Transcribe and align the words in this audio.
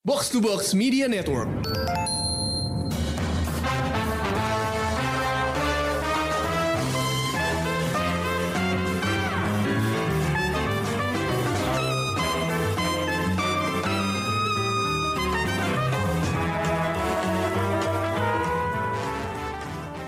Box 0.00 0.32
to 0.32 0.40
Box 0.40 0.72
Media 0.72 1.04
Network. 1.04 1.44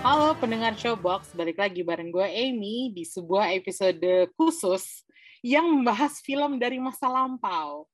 Halo 0.01 0.33
pendengar 0.41 0.73
Showbox, 0.73 1.37
balik 1.37 1.61
lagi 1.61 1.85
bareng 1.85 2.09
gue 2.09 2.25
Amy 2.25 2.89
di 2.89 3.05
sebuah 3.05 3.53
episode 3.53 4.01
khusus 4.33 5.05
yang 5.45 5.69
membahas 5.69 6.17
film 6.25 6.57
dari 6.57 6.81
masa 6.81 7.05
lampau. 7.05 7.85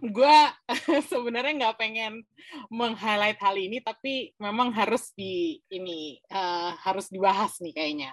Gue 0.00 0.36
sebenarnya 1.12 1.52
nggak 1.58 1.78
pengen 1.78 2.22
meng-highlight 2.68 3.38
hal 3.40 3.56
ini, 3.56 3.78
tapi 3.82 4.34
memang 4.38 4.72
harus 4.74 5.12
di 5.14 5.60
ini 5.70 6.18
uh, 6.30 6.74
harus 6.82 7.08
dibahas 7.08 7.58
nih 7.62 7.74
kayaknya. 7.74 8.10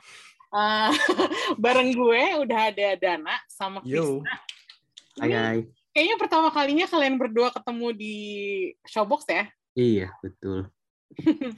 Uh, 0.49 0.89
bareng 1.63 1.93
gue 1.93 2.21
udah 2.41 2.73
ada 2.73 2.97
Dana 2.97 3.35
sama 3.49 3.85
Yo. 3.85 4.21
Krista. 4.21 4.35
Hai, 5.19 5.31
hai. 5.35 5.59
Kayaknya 5.93 6.17
pertama 6.21 6.47
kalinya 6.53 6.85
kalian 6.87 7.15
berdua 7.19 7.49
ketemu 7.51 7.87
di 7.91 8.17
Showbox 8.87 9.27
ya? 9.27 9.45
Iya, 9.75 10.07
betul. 10.23 10.69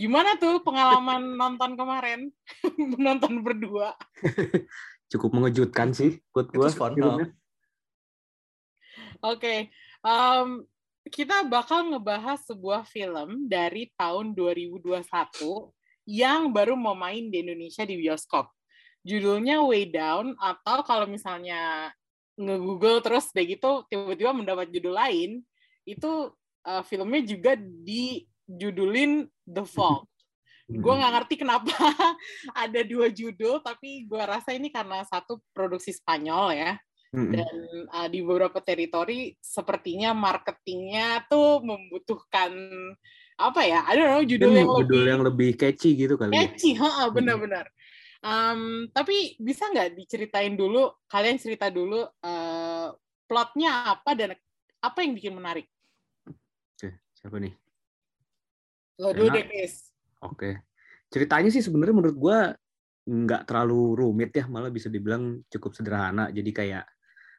Gimana 0.00 0.36
tuh 0.36 0.60
pengalaman 0.66 1.38
nonton 1.38 1.78
kemarin? 1.78 2.28
Menonton 2.76 3.40
berdua. 3.40 3.94
Cukup 5.08 5.30
mengejutkan 5.32 5.94
sih 5.94 6.20
buat 6.34 6.50
Itu 6.50 7.32
Oke, 9.18 9.66
em, 10.06 10.48
kita 11.10 11.42
bakal 11.50 11.90
ngebahas 11.90 12.38
sebuah 12.46 12.86
film 12.86 13.50
dari 13.50 13.90
tahun 13.98 14.36
2021 14.36 15.02
yang 16.06 16.54
baru 16.54 16.78
mau 16.78 16.94
main 16.94 17.26
di 17.26 17.42
Indonesia 17.42 17.82
di 17.82 17.98
bioskop. 17.98 18.46
Judulnya 19.02 19.64
Way 19.64 19.90
Down 19.90 20.38
atau 20.38 20.86
kalau 20.86 21.10
misalnya 21.10 21.90
nge-google 22.38 23.02
terus 23.02 23.34
deh 23.34 23.42
gitu 23.42 23.82
tiba-tiba 23.90 24.30
mendapat 24.30 24.70
judul 24.70 24.94
lain, 24.94 25.42
itu 25.82 26.30
eh, 26.62 26.82
filmnya 26.86 27.22
juga 27.26 27.58
dijudulin 27.58 29.26
The 29.42 29.64
Fog. 29.66 30.06
Gue 30.68 30.94
nggak 31.00 31.12
ngerti 31.16 31.34
kenapa 31.40 31.72
ada 32.68 32.80
dua 32.84 33.08
judul, 33.08 33.64
tapi 33.64 34.04
gue 34.04 34.20
rasa 34.20 34.52
ini 34.52 34.68
karena 34.68 35.00
satu 35.08 35.40
produksi 35.56 35.96
Spanyol 35.96 36.52
ya, 36.52 36.72
Dan 37.08 37.86
uh, 37.88 38.08
di 38.12 38.20
beberapa 38.20 38.60
teritori 38.60 39.32
sepertinya 39.40 40.12
marketingnya 40.12 41.24
tuh 41.24 41.64
membutuhkan 41.64 42.52
apa 43.38 43.60
ya? 43.64 43.80
I 43.88 43.92
don't 43.96 44.10
know 44.12 44.24
judul 44.26 44.52
yang 44.52 44.68
judul 44.68 45.00
lebih 45.00 45.12
yang 45.14 45.22
lebih 45.24 45.50
catchy 45.56 45.96
gitu 45.96 46.20
kali 46.20 46.36
ya. 46.36 46.44
catchy, 46.44 46.76
ha, 46.76 47.08
benar-benar. 47.08 47.64
Um, 48.18 48.90
tapi 48.90 49.38
bisa 49.38 49.70
nggak 49.70 49.94
diceritain 49.94 50.58
dulu? 50.58 50.90
Kalian 51.06 51.38
cerita 51.38 51.70
dulu 51.70 52.02
uh, 52.02 52.88
plotnya 53.30 53.94
apa 53.94 54.10
dan 54.18 54.34
apa 54.82 54.98
yang 55.00 55.14
bikin 55.14 55.38
menarik? 55.38 55.70
Oke, 56.74 56.98
siapa 57.14 57.38
nih? 57.38 57.54
Lo 58.98 59.14
dulu 59.14 59.30
deh, 59.30 59.46
Chris. 59.46 59.94
Oke. 60.18 60.66
Ceritanya 61.08 61.48
sih 61.48 61.62
sebenarnya 61.62 61.94
menurut 61.94 62.18
gua 62.18 62.38
nggak 63.08 63.48
terlalu 63.48 63.96
rumit 63.96 64.34
ya, 64.34 64.44
malah 64.50 64.68
bisa 64.68 64.90
dibilang 64.90 65.40
cukup 65.48 65.72
sederhana. 65.72 66.28
Jadi 66.34 66.50
kayak 66.50 66.84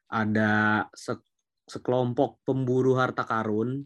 ada 0.09 0.85
se- 0.97 1.25
sekelompok 1.69 2.41
pemburu 2.41 2.97
harta 2.97 3.23
karun 3.23 3.85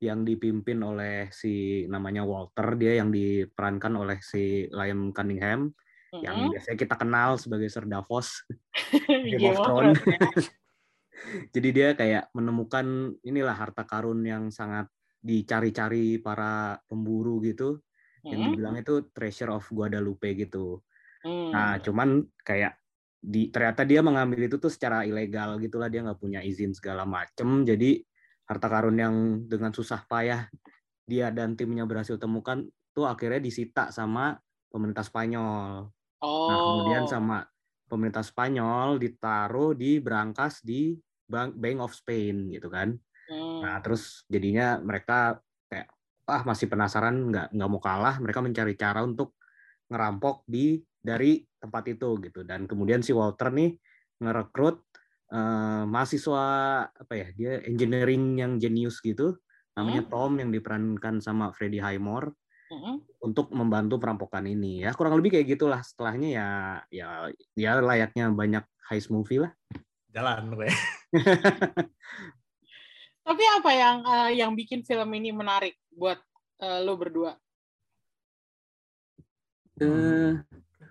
yang 0.00 0.24
dipimpin 0.24 0.80
oleh 0.80 1.28
si 1.30 1.84
namanya 1.86 2.24
Walter, 2.24 2.74
dia 2.74 2.98
yang 2.98 3.12
diperankan 3.12 3.94
oleh 4.00 4.18
si 4.24 4.64
Liam 4.72 5.12
Cunningham, 5.12 5.70
yang 6.24 6.36
Mm-mm. 6.40 6.50
biasanya 6.56 6.78
kita 6.80 6.94
kenal 6.96 7.36
sebagai 7.36 7.68
Sir 7.68 7.84
Davos. 7.86 8.42
Game 9.28 9.38
Game 9.38 9.46
of 9.52 9.60
Thrones. 9.60 10.00
Jadi 11.54 11.68
dia 11.68 11.92
kayak 11.92 12.32
menemukan 12.32 13.12
inilah 13.20 13.52
harta 13.52 13.84
karun 13.84 14.24
yang 14.24 14.48
sangat 14.48 14.88
dicari-cari 15.20 16.16
para 16.16 16.80
pemburu 16.88 17.44
gitu, 17.44 17.84
yang 18.24 18.40
Mm-mm. 18.40 18.56
dibilang 18.56 18.76
itu 18.80 19.12
treasure 19.12 19.52
of 19.52 19.68
Guadalupe 19.68 20.32
gitu. 20.32 20.80
Hmm. 21.20 21.52
Nah, 21.52 21.76
cuman 21.84 22.24
kayak 22.40 22.80
di 23.20 23.52
ternyata 23.52 23.84
dia 23.84 24.00
mengambil 24.00 24.48
itu 24.48 24.56
tuh 24.56 24.72
secara 24.72 25.04
ilegal 25.04 25.60
gitulah, 25.60 25.92
dia 25.92 26.00
nggak 26.00 26.16
punya 26.16 26.40
izin 26.40 26.72
segala 26.72 27.04
macem. 27.04 27.68
Jadi 27.68 28.00
harta 28.48 28.66
karun 28.66 28.96
yang 28.96 29.14
dengan 29.46 29.70
susah 29.70 30.02
payah 30.08 30.48
dia 31.04 31.28
dan 31.30 31.54
timnya 31.54 31.84
berhasil 31.84 32.16
temukan 32.16 32.64
tuh 32.96 33.06
akhirnya 33.06 33.38
disita 33.38 33.92
sama 33.94 34.40
pemerintah 34.72 35.04
Spanyol. 35.04 35.86
oh. 36.24 36.48
Nah, 36.48 36.56
kemudian 36.58 37.04
sama 37.06 37.44
pemerintah 37.86 38.24
Spanyol 38.24 38.96
ditaruh 38.96 39.76
di 39.76 39.98
berangkas 39.98 40.62
di 40.64 40.96
Bank 41.26 41.54
Bank 41.58 41.78
of 41.82 41.92
Spain 41.94 42.50
gitu 42.50 42.66
kan. 42.70 42.94
Hmm. 43.30 43.60
Nah, 43.62 43.78
terus 43.84 44.26
jadinya 44.26 44.82
mereka 44.82 45.38
kayak 45.70 45.90
ah 46.26 46.42
masih 46.42 46.66
penasaran 46.66 47.30
nggak 47.30 47.54
nggak 47.54 47.70
mau 47.70 47.82
kalah, 47.82 48.18
mereka 48.18 48.42
mencari 48.42 48.74
cara 48.74 49.02
untuk 49.02 49.34
ngerampok 49.90 50.46
di 50.46 50.78
dari 51.00 51.42
tempat 51.58 51.88
itu 51.88 52.20
gitu. 52.22 52.40
Dan 52.44 52.68
kemudian 52.68 53.00
si 53.00 53.16
Walter 53.16 53.50
nih 53.50 53.74
ngerekrut 54.20 54.76
eh, 55.32 55.84
mahasiswa 55.88 56.44
apa 56.88 57.14
ya, 57.16 57.28
dia 57.34 57.52
engineering 57.64 58.38
yang 58.38 58.52
jenius 58.60 59.00
gitu, 59.00 59.40
namanya 59.74 60.04
Tom 60.06 60.36
yang 60.38 60.52
diperankan 60.52 61.24
sama 61.24 61.50
Freddie 61.56 61.80
Highmore 61.80 62.36
Mm-mm. 62.70 63.02
untuk 63.26 63.50
membantu 63.50 63.98
perampokan 63.98 64.46
ini 64.46 64.86
ya 64.86 64.94
kurang 64.94 65.18
lebih 65.18 65.34
kayak 65.34 65.58
gitulah 65.58 65.82
setelahnya 65.82 66.28
ya 66.30 66.48
ya 66.94 67.08
ya 67.58 67.70
layaknya 67.82 68.30
banyak 68.30 68.62
heist 68.86 69.10
movie 69.10 69.42
lah 69.42 69.50
Jalan 70.10 70.58
gue. 70.58 70.66
Tapi 73.26 73.44
apa 73.46 73.70
yang 73.70 73.96
eh, 74.02 74.30
yang 74.42 74.58
bikin 74.58 74.82
film 74.82 75.06
ini 75.14 75.30
menarik 75.30 75.78
buat 75.94 76.18
eh, 76.58 76.82
lo 76.82 76.98
berdua? 76.98 77.38
Eh, 79.78 80.34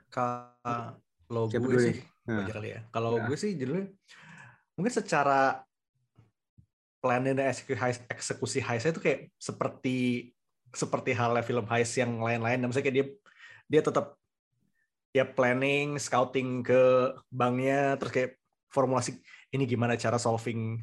Kalau 0.09 1.45
gue 1.45 1.61
dulu 1.61 1.77
sih, 1.77 1.97
gue 2.01 2.33
Nah. 2.33 2.45
aja 2.45 2.53
kali 2.57 2.69
ya. 2.73 2.81
Kalau 2.89 3.11
Nah. 3.17 3.25
gue 3.29 3.37
sih 3.37 3.53
judulnya 3.57 3.89
mungkin 4.77 4.93
secara 4.95 5.61
planning 6.99 7.35
dan 7.35 7.51
eksekusi 7.51 7.79
heist, 7.79 8.01
eksekusi 8.11 8.59
itu 8.61 8.99
kayak 8.99 9.31
seperti 9.39 9.97
seperti 10.69 11.11
halnya 11.17 11.41
film 11.41 11.65
heist 11.67 11.97
yang 11.97 12.19
lain-lain. 12.19 12.61
Maksudnya 12.63 12.85
kayak 12.85 12.97
dia 12.97 13.05
dia 13.69 13.81
tetap 13.85 14.17
ya 15.09 15.25
planning, 15.25 15.97
scouting 15.97 16.61
ke 16.61 17.13
banknya, 17.33 17.97
terus 17.97 18.13
kayak 18.13 18.31
formulasi 18.69 19.17
ini 19.49 19.65
gimana 19.65 19.97
cara 19.97 20.21
solving 20.21 20.77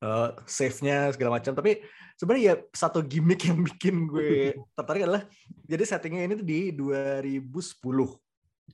uh, 0.00 0.34
save-nya 0.44 1.10
segala 1.12 1.36
macam. 1.36 1.52
Tapi 1.52 1.82
sebenarnya 2.14 2.44
ya 2.44 2.54
satu 2.70 2.98
gimmick 3.00 3.46
yang 3.46 3.62
bikin 3.62 4.06
gue 4.06 4.52
tertarik 4.76 5.06
adalah 5.06 5.22
jadi 5.64 5.82
settingnya 5.84 6.26
ini 6.26 6.34
tuh 6.34 6.46
di 6.46 6.60
2010 6.72 7.46
oh, 7.94 8.10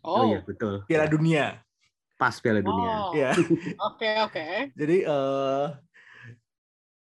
Oh, 0.00 0.24
iya 0.26 0.40
betul 0.40 0.80
Piala 0.84 1.04
Dunia. 1.04 1.60
pas 2.16 2.32
Piala 2.40 2.60
Dunia 2.60 2.92
Oh, 3.04 3.12
Ya. 3.20 3.36
Oke, 3.84 4.08
oke. 4.22 4.44
Jadi 4.72 4.96
eh 5.02 5.66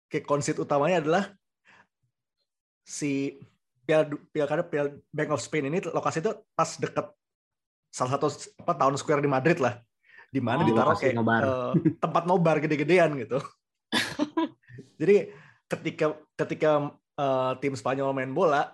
kayak 0.10 0.26
konsep 0.26 0.58
utamanya 0.58 1.02
adalah 1.02 1.24
si 2.82 3.38
Piala 3.84 4.08
Du- 4.08 4.22
Pilkada 4.30 4.64
Piala 4.64 4.90
Bank 5.10 5.30
of 5.32 5.42
Spain 5.42 5.68
ini 5.68 5.84
lokasi 5.84 6.18
itu 6.18 6.32
pas 6.54 6.70
deket 6.76 7.08
salah 7.90 8.18
satu 8.18 8.28
apa 8.58 8.74
tahun 8.74 8.96
square 8.98 9.22
di 9.22 9.30
Madrid 9.30 9.62
lah. 9.62 9.78
Di 10.30 10.42
mana 10.42 10.66
Oh. 10.66 10.68
ditaruh 10.68 10.98
kayak 10.98 11.14
nobar. 11.14 11.42
eh, 11.42 11.74
tempat 12.02 12.24
nobar 12.26 12.56
gede-gedean 12.58 13.14
gitu. 13.22 13.38
Jadi 14.96 15.30
ketika 15.66 16.06
ketika 16.36 16.72
eh, 17.14 17.52
tim 17.60 17.74
Spanyol 17.74 18.12
main 18.12 18.30
bola 18.30 18.70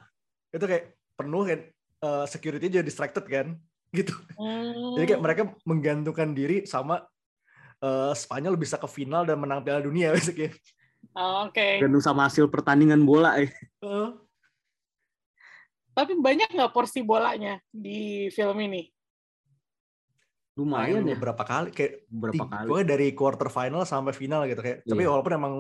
itu 0.50 0.62
kayak 0.62 0.86
penuh 1.14 1.44
kan 1.44 1.60
eh, 2.00 2.26
security 2.26 2.68
jadi 2.68 2.82
distracted 2.82 3.24
kan 3.24 3.56
gitu. 3.98 4.14
Hmm. 4.36 4.96
Jadi 4.98 5.06
kayak 5.08 5.22
mereka 5.22 5.42
menggantungkan 5.64 6.32
diri 6.32 6.64
sama 6.64 7.04
eh, 7.80 8.14
Spanyol 8.14 8.56
bisa 8.56 8.76
ke 8.76 8.86
final 8.86 9.24
dan 9.24 9.38
menang 9.38 9.62
Piala 9.62 9.80
Dunia 9.80 10.12
basically. 10.16 10.52
Oh, 11.16 11.48
Oke. 11.48 11.80
gantung 11.80 12.04
sama 12.04 12.28
hasil 12.28 12.46
pertandingan 12.48 13.02
bola 13.02 13.40
eh 13.40 13.50
Eh, 13.80 14.10
Tapi 15.90 16.16
banyak 16.16 16.52
nggak 16.52 16.72
porsi 16.72 17.04
bolanya 17.04 17.60
di 17.68 18.28
film 18.30 18.56
ini? 18.62 18.88
lumayan 20.56 21.08
ya 21.08 21.16
beberapa 21.16 21.48
kali 21.48 21.72
kayak 21.72 22.04
beberapa 22.12 22.44
tiga- 22.44 22.52
kali 22.52 22.68
pokoknya 22.68 22.88
dari 22.92 23.08
quarter 23.16 23.48
final 23.48 23.88
sampai 23.88 24.12
final 24.12 24.44
gitu 24.44 24.60
kayak. 24.60 24.84
Tapi 24.84 25.00
Iya. 25.00 25.10
walaupun 25.10 25.34
emang 25.34 25.54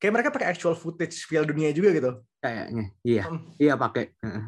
kayak 0.00 0.12
mereka 0.12 0.28
pakai 0.32 0.48
actual 0.48 0.72
footage 0.72 1.14
Piala 1.28 1.44
Dunia 1.44 1.70
juga 1.70 1.92
gitu. 1.92 2.10
kayaknya 2.40 2.84
iya 3.04 3.24
Hmm. 3.28 3.52
iya 3.54 3.76
pakai 3.76 4.16
Heeh. 4.18 4.44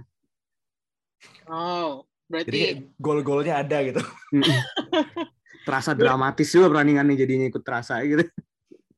Oh, 1.46 2.02
Jadi 2.26 2.32
berarti 2.32 2.56
kayak 2.56 2.76
gol-golnya 2.96 3.54
ada 3.60 3.78
gitu. 3.84 4.00
terasa 5.68 5.92
dramatis 5.92 6.48
juga 6.50 6.72
pertandingannya 6.72 7.14
jadinya 7.14 7.46
ikut 7.46 7.62
terasa 7.62 8.00
gitu 8.02 8.24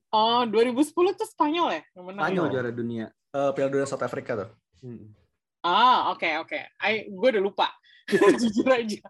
Oh, 0.09 0.47
2010 0.47 0.95
tuh 1.19 1.27
Spanyol 1.27 1.69
ya? 1.75 1.83
Yang 1.91 2.05
menang 2.07 2.23
Spanyol 2.23 2.47
juara 2.49 2.71
dunia. 2.71 3.07
Eh, 3.35 3.51
Piala 3.51 3.67
Dunia 3.67 3.83
South 3.83 4.07
Africa 4.07 4.47
tuh. 4.47 4.51
Hmm. 4.79 5.11
Ah, 5.59 6.15
oke 6.15 6.39
oke. 6.39 6.55
I 6.79 7.11
Gue 7.11 7.29
udah 7.35 7.43
lupa. 7.43 7.67
Jujur 8.39 8.71
aja. 8.71 9.03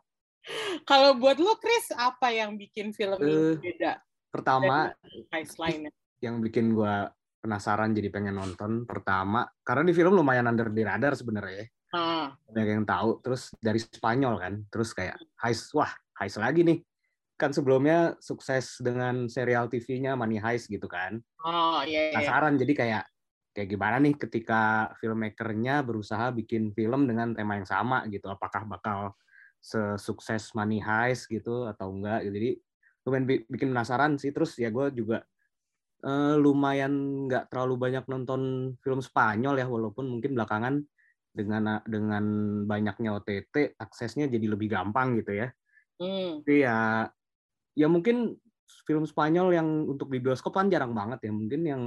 Kalau 0.88 1.20
buat 1.20 1.37
lu, 1.37 1.52
Chris, 1.61 1.93
apa 1.93 2.32
yang 2.32 2.56
bikin 2.56 2.96
film 2.96 3.20
ini 3.20 3.37
Eh, 3.52 3.55
beda 3.61 4.00
Pertama 4.32 4.96
yang 6.25 6.41
bikin 6.41 6.73
gua 6.73 7.12
penasaran 7.44 7.93
jadi 7.93 8.08
pengen 8.08 8.41
nonton 8.41 8.88
pertama. 8.88 9.44
Karena 9.61 9.85
di 9.85 9.93
film 9.93 10.17
lumayan 10.17 10.49
under 10.49 10.73
the 10.73 10.81
radar 10.81 11.12
sebenarnya 11.12 11.61
ya. 11.61 11.67
Ah, 11.93 12.26
banyak 12.49 12.81
yang 12.81 12.88
tahu. 12.88 13.20
Terus 13.20 13.52
dari 13.61 13.79
Spanyol 13.85 14.35
kan. 14.41 14.55
Terus 14.73 14.96
kayak 14.96 15.20
Heist. 15.44 15.76
Wah 15.76 15.93
Heist 16.17 16.41
lagi 16.41 16.64
nih. 16.64 16.81
Kan 17.37 17.52
sebelumnya 17.52 18.17
sukses 18.25 18.81
dengan 18.81 19.29
serial 19.29 19.69
TV-nya 19.69 20.17
Money 20.17 20.41
Heist 20.41 20.73
gitu 20.73 20.88
kan. 20.88 21.20
Oh 21.44 21.85
iya 21.85 22.08
iya. 22.11 22.17
penasaran. 22.17 22.56
Jadi 22.56 22.73
kayak 22.73 23.05
kayak 23.55 23.69
gimana 23.70 23.96
nih 24.00 24.17
ketika 24.19 24.91
filmmakernya 24.99 25.85
berusaha 25.85 26.32
bikin 26.35 26.73
film 26.73 27.05
dengan 27.05 27.37
tema 27.37 27.61
yang 27.61 27.69
sama 27.69 28.08
gitu. 28.08 28.32
Apakah 28.32 28.64
bakal 28.64 29.12
sesukses 29.61 30.50
Money 30.56 30.81
Heist 30.81 31.29
gitu 31.29 31.69
atau 31.69 31.93
enggak 31.93 32.25
gitu. 32.25 32.35
jadi 32.41 32.50
lumayan 33.05 33.25
bi- 33.29 33.44
bikin 33.46 33.69
penasaran 33.70 34.17
sih. 34.17 34.32
Terus 34.32 34.56
ya 34.56 34.73
gue 34.73 34.88
juga 34.96 35.23
eh, 36.04 36.34
lumayan 36.36 36.92
nggak 37.26 37.48
terlalu 37.48 37.74
banyak 37.80 38.04
nonton 38.06 38.40
film 38.78 39.00
Spanyol 39.00 39.56
ya 39.56 39.66
walaupun 39.66 40.06
mungkin 40.06 40.36
belakangan 40.36 40.84
dengan 41.34 41.82
dengan 41.82 42.24
banyaknya 42.64 43.10
OTT 43.18 43.74
aksesnya 43.74 44.30
jadi 44.30 44.46
lebih 44.46 44.70
gampang 44.70 45.18
gitu 45.18 45.34
ya 45.34 45.48
Hmm. 45.94 46.42
tapi 46.42 46.66
ya 46.66 47.06
ya 47.72 47.86
mungkin 47.86 48.34
film 48.82 49.06
Spanyol 49.06 49.54
yang 49.54 49.68
untuk 49.86 50.10
di 50.10 50.18
bioskop 50.18 50.50
kan 50.50 50.66
jarang 50.66 50.90
banget 50.90 51.22
ya 51.22 51.30
mungkin 51.30 51.62
yang 51.62 51.82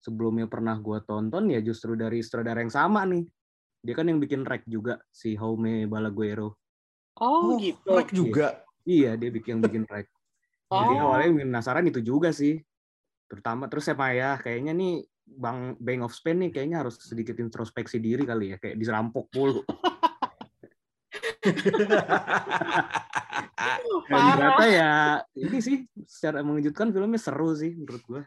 sebelumnya 0.00 0.48
pernah 0.48 0.80
gue 0.80 0.96
tonton 1.04 1.52
ya 1.52 1.60
justru 1.60 1.92
dari 1.92 2.24
sutradara 2.24 2.64
yang 2.64 2.72
sama 2.72 3.04
nih 3.04 3.20
dia 3.84 3.92
kan 3.92 4.08
yang 4.08 4.16
bikin 4.16 4.48
Rek 4.48 4.64
juga 4.64 4.96
si 5.12 5.36
Jaume 5.36 5.84
Balaguero 5.84 6.56
Oh, 7.20 7.60
gitu. 7.60 7.84
Rek 7.92 8.16
juga. 8.16 8.64
iya 8.88 9.12
dia 9.20 9.28
bikin 9.28 9.60
yang 9.60 9.62
bikin 9.68 9.84
Rek 9.84 10.08
jadi 10.72 10.94
Oh. 10.96 11.04
awalnya 11.12 11.28
bikin 11.36 11.48
penasaran 11.52 11.84
itu 11.84 12.00
juga 12.00 12.32
sih 12.32 12.64
terutama 13.30 13.70
terus 13.70 13.86
sama 13.86 14.10
ya 14.10 14.34
kayaknya 14.42 14.74
nih 14.74 15.06
Bang 15.30 15.78
Bank 15.78 16.10
of 16.10 16.12
Spain 16.12 16.42
nih 16.42 16.50
kayaknya 16.50 16.82
harus 16.82 16.98
sedikit 16.98 17.38
introspeksi 17.38 18.02
diri 18.02 18.26
kali 18.26 18.50
ya 18.52 18.56
kayak 18.58 18.74
diserampok 18.74 19.30
mulu 19.38 19.62
ternyata 24.10 24.64
ya 24.66 24.92
ini 25.36 25.58
sih 25.62 25.86
secara 26.04 26.42
mengejutkan 26.44 26.90
filmnya 26.90 27.20
seru 27.20 27.54
sih 27.54 27.76
menurut 27.76 28.02
gua. 28.04 28.22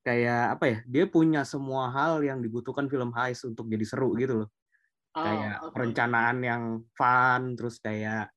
Kayak 0.00 0.56
apa 0.56 0.64
ya? 0.64 0.78
Dia 0.88 1.04
punya 1.12 1.44
semua 1.44 1.92
hal 1.92 2.24
yang 2.24 2.40
dibutuhkan 2.40 2.88
film 2.88 3.12
heist 3.12 3.44
untuk 3.44 3.68
jadi 3.68 3.84
seru 3.84 4.16
gitu 4.16 4.44
loh. 4.44 4.48
Oh, 5.12 5.24
Kayak 5.26 5.54
oke. 5.60 5.72
perencanaan 5.76 6.38
yang 6.40 6.64
fun, 6.96 7.58
terus 7.58 7.76
kayak 7.82 8.32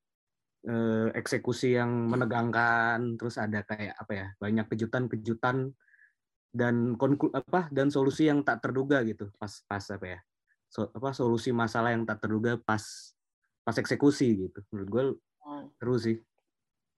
eh, 0.64 1.08
eksekusi 1.16 1.76
yang 1.76 2.10
menegangkan, 2.10 3.20
terus 3.20 3.40
ada 3.40 3.64
kayak 3.64 3.96
apa 4.00 4.12
ya? 4.12 4.28
Banyak 4.40 4.66
kejutan-kejutan 4.72 5.72
dan 6.54 6.76
konklu 6.98 7.34
apa 7.34 7.68
dan 7.74 7.90
solusi 7.90 8.30
yang 8.30 8.46
tak 8.46 8.62
terduga 8.62 9.02
gitu 9.02 9.34
pas 9.42 9.52
pas 9.66 9.84
apa 9.90 10.06
ya? 10.06 10.20
So, 10.70 10.90
apa 10.90 11.14
solusi 11.14 11.54
masalah 11.54 11.94
yang 11.94 12.06
tak 12.08 12.24
terduga 12.26 12.58
pas 12.62 12.82
pas 13.64 13.76
eksekusi 13.78 14.50
gitu. 14.50 14.60
Menurut 14.74 14.90
gue 14.90 15.04
Oh, 15.44 15.68
seru 15.76 15.96
sih. 16.00 16.18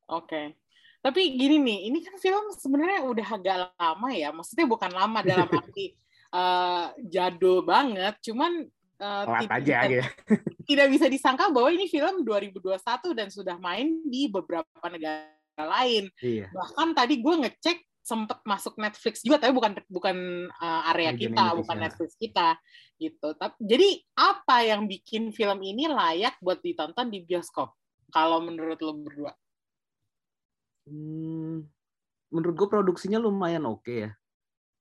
Oke. 0.05 0.57
Tapi 1.01 1.37
gini 1.37 1.61
nih, 1.61 1.79
ini 1.89 1.99
kan 2.01 2.17
film 2.17 2.49
sebenarnya 2.53 3.05
udah 3.05 3.27
agak 3.37 3.57
lama 3.77 4.09
ya. 4.13 4.29
Maksudnya 4.33 4.65
bukan 4.69 4.91
lama 4.93 5.19
dalam 5.21 5.49
arti 5.61 5.93
eh, 6.33 6.85
jadul 7.09 7.65
banget, 7.65 8.17
cuman 8.21 8.65
eh, 8.99 9.23
Telat 9.25 9.41
tidak 9.45 9.57
aja 9.59 9.75
bisa- 9.75 9.87
gitu. 9.89 10.03
tidak 10.69 10.87
bisa 10.91 11.05
disangka 11.11 11.45
bahwa 11.51 11.69
ini 11.71 11.85
film 11.87 12.25
2021 12.25 13.17
dan 13.17 13.27
sudah 13.29 13.55
main 13.59 14.01
di 14.07 14.27
beberapa 14.31 14.87
negara 14.87 15.29
lain. 15.55 16.11
Iya. 16.19 16.51
Bahkan 16.51 16.87
tadi 16.95 17.23
gue 17.23 17.35
ngecek 17.47 17.77
sempet 18.05 18.37
masuk 18.45 18.77
Netflix 18.77 19.25
juga, 19.25 19.41
tapi 19.41 19.53
bukan 19.57 19.81
bukan 19.89 20.15
uh, 20.61 20.81
area 20.93 21.09
kita, 21.17 21.41
Indonesia. 21.41 21.57
bukan 21.57 21.77
Netflix 21.81 22.09
kita 22.21 22.53
gitu. 23.01 23.33
Tapi 23.33 23.55
jadi 23.65 23.89
apa 24.13 24.57
yang 24.61 24.85
bikin 24.85 25.33
film 25.33 25.65
ini 25.65 25.89
layak 25.89 26.37
buat 26.37 26.61
ditonton 26.61 27.09
di 27.09 27.25
bioskop? 27.25 27.73
Kalau 28.13 28.45
menurut 28.45 28.77
lo 28.77 28.93
berdua? 29.01 29.33
Hmm, 30.85 31.65
menurut 32.29 32.53
gue 32.53 32.69
produksinya 32.69 33.17
lumayan 33.17 33.65
oke 33.65 33.89
ya. 33.89 34.13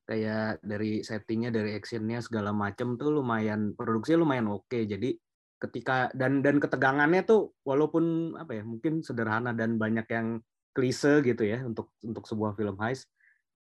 Kayak 0.05 0.61
dari 0.61 1.01
settingnya, 1.01 1.49
dari 1.49 1.73
actionnya 1.73 2.21
segala 2.21 2.53
macam 2.53 3.01
tuh 3.01 3.09
lumayan 3.09 3.73
produksinya 3.73 4.21
lumayan 4.21 4.53
oke. 4.53 4.77
Jadi 4.85 5.17
ketika 5.57 6.13
dan 6.13 6.45
dan 6.45 6.61
ketegangannya 6.61 7.25
tuh 7.25 7.57
walaupun 7.65 8.37
apa 8.37 8.61
ya 8.61 8.63
mungkin 8.69 9.01
sederhana 9.01 9.57
dan 9.57 9.81
banyak 9.81 10.05
yang 10.13 10.45
klise 10.77 11.25
gitu 11.25 11.41
ya 11.47 11.65
untuk 11.65 11.95
untuk 12.05 12.29
sebuah 12.29 12.53
film 12.53 12.77
heist, 12.85 13.09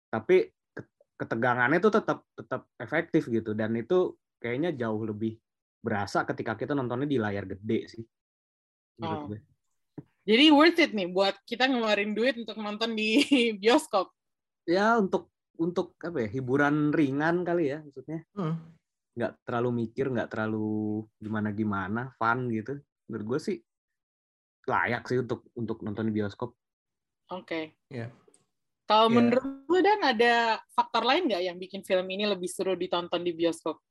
tapi 0.07 0.47
ke- 0.71 0.95
ketegangannya 1.19 1.83
tuh 1.83 1.91
tetap 2.00 2.24
tetap 2.38 2.71
efektif 2.80 3.27
gitu 3.27 3.51
dan 3.51 3.75
itu 3.75 4.15
kayaknya 4.39 4.71
jauh 4.71 5.03
lebih 5.03 5.36
berasa 5.83 6.24
ketika 6.24 6.56
kita 6.56 6.71
nontonnya 6.71 7.09
di 7.09 7.19
layar 7.19 7.44
gede 7.44 7.80
sih. 7.91 8.03
Oh. 9.03 9.27
gue. 9.27 9.39
Jadi 10.30 10.45
worth 10.53 10.80
it 10.80 10.91
nih 10.94 11.09
buat 11.09 11.36
kita 11.47 11.65
ngeluarin 11.65 12.13
duit 12.13 12.38
untuk 12.38 12.59
nonton 12.62 12.94
di 12.94 13.24
bioskop. 13.62 14.13
Ya 14.69 14.95
untuk 15.00 15.31
untuk 15.60 16.00
apa 16.00 16.24
ya 16.24 16.30
hiburan 16.32 16.96
ringan 16.96 17.44
kali 17.44 17.76
ya 17.76 17.84
maksudnya. 17.84 18.24
Hmm. 18.34 18.56
nggak 19.20 19.44
terlalu 19.44 19.84
mikir, 19.84 20.08
nggak 20.16 20.32
terlalu 20.32 21.04
gimana-gimana, 21.20 22.16
fun 22.16 22.48
gitu. 22.56 22.80
Menurut 23.12 23.26
gue 23.36 23.40
sih 23.52 23.58
layak 24.64 25.04
sih 25.12 25.20
untuk 25.20 25.44
untuk 25.60 25.84
nonton 25.84 26.08
di 26.08 26.14
bioskop. 26.16 26.56
Oke. 27.36 27.76
Iya. 27.92 28.08
Kalau 28.88 29.12
Iya. 29.12 29.16
menurut 29.20 29.46
lo 29.68 29.80
dan 29.84 30.00
ada 30.08 30.34
faktor 30.72 31.04
lain 31.04 31.28
nggak 31.28 31.44
yang 31.52 31.58
bikin 31.60 31.84
film 31.84 32.08
ini 32.08 32.32
lebih 32.32 32.48
seru 32.48 32.80
ditonton 32.80 33.20
di 33.20 33.36
bioskop? 33.36 33.84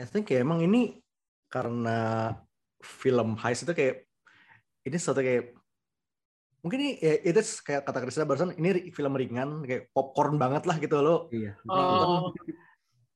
I 0.00 0.08
think 0.08 0.32
ya 0.32 0.40
emang 0.40 0.64
ini 0.64 0.96
karena 1.52 2.32
film 2.80 3.36
heist 3.36 3.68
itu 3.68 3.76
kayak 3.76 4.08
ini 4.88 4.96
suatu 4.96 5.20
kayak 5.20 5.59
mungkin 6.60 6.78
ini 6.80 6.92
ya 7.00 7.14
itu 7.24 7.40
kayak 7.64 7.88
kata 7.88 7.98
Krisna 8.04 8.28
barusan 8.28 8.52
ini 8.56 8.92
film 8.92 9.16
ringan 9.16 9.64
kayak 9.64 9.88
popcorn 9.96 10.36
banget 10.36 10.68
lah 10.68 10.76
gitu 10.76 11.00
loh. 11.00 11.28
Iya. 11.32 11.56
Oh, 11.68 12.32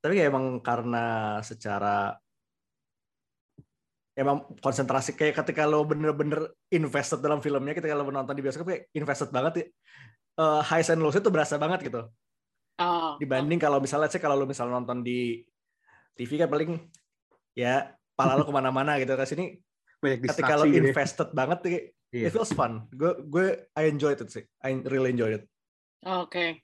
Tapi 0.00 0.12
kayak 0.20 0.28
emang 0.32 0.60
karena 0.60 1.38
secara 1.40 2.16
emang 4.14 4.46
konsentrasi 4.62 5.18
kayak 5.18 5.44
ketika 5.44 5.66
lo 5.66 5.82
bener-bener 5.84 6.54
invested 6.70 7.18
dalam 7.20 7.42
filmnya 7.42 7.74
ketika 7.74 7.98
lo 7.98 8.06
menonton 8.06 8.36
di 8.36 8.42
bioskop 8.44 8.68
kayak 8.68 8.88
invested 8.96 9.28
banget 9.28 9.52
ya. 9.60 9.66
Eh, 10.34 10.62
highs 10.66 10.90
and 10.90 10.98
lows 10.98 11.14
itu 11.14 11.30
berasa 11.30 11.54
banget 11.60 11.86
gitu. 11.86 12.10
oh, 12.74 13.14
dibanding 13.22 13.60
kalau 13.62 13.78
misalnya 13.78 14.10
sih 14.10 14.18
kalau 14.18 14.34
lu 14.34 14.50
misalnya 14.50 14.82
nonton 14.82 15.06
di 15.06 15.46
TV 16.18 16.42
kan 16.42 16.50
paling 16.50 16.74
ya 17.54 17.94
pala 18.18 18.34
lu 18.34 18.42
ke 18.42 18.50
mana-mana 18.50 18.98
gitu 18.98 19.14
kan 19.14 19.30
sini 19.30 19.62
Banyak 20.02 20.26
ketika 20.26 20.58
lo 20.58 20.66
gitu 20.66 20.82
ya. 20.82 20.90
invested 20.90 21.28
banget 21.30 21.58
tuh, 22.14 22.16
kayak, 22.16 22.22
Iya. 22.22 22.30
it 22.30 22.34
feels 22.34 22.54
fun 22.54 22.86
gue 22.88 23.10
gue 23.26 23.46
I 23.74 23.90
enjoyed 23.90 24.22
it 24.22 24.30
sih 24.30 24.46
I 24.62 24.78
really 24.86 25.10
enjoyed 25.10 25.42
it 25.42 25.44
Oke. 26.04 26.62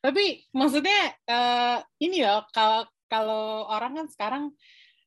Tapi 0.00 0.48
maksudnya 0.50 0.98
eh, 1.22 1.78
ini 2.00 2.24
ya 2.24 2.42
kalau 2.50 2.82
kalau 3.06 3.68
orang 3.68 4.02
kan 4.02 4.06
sekarang 4.10 4.44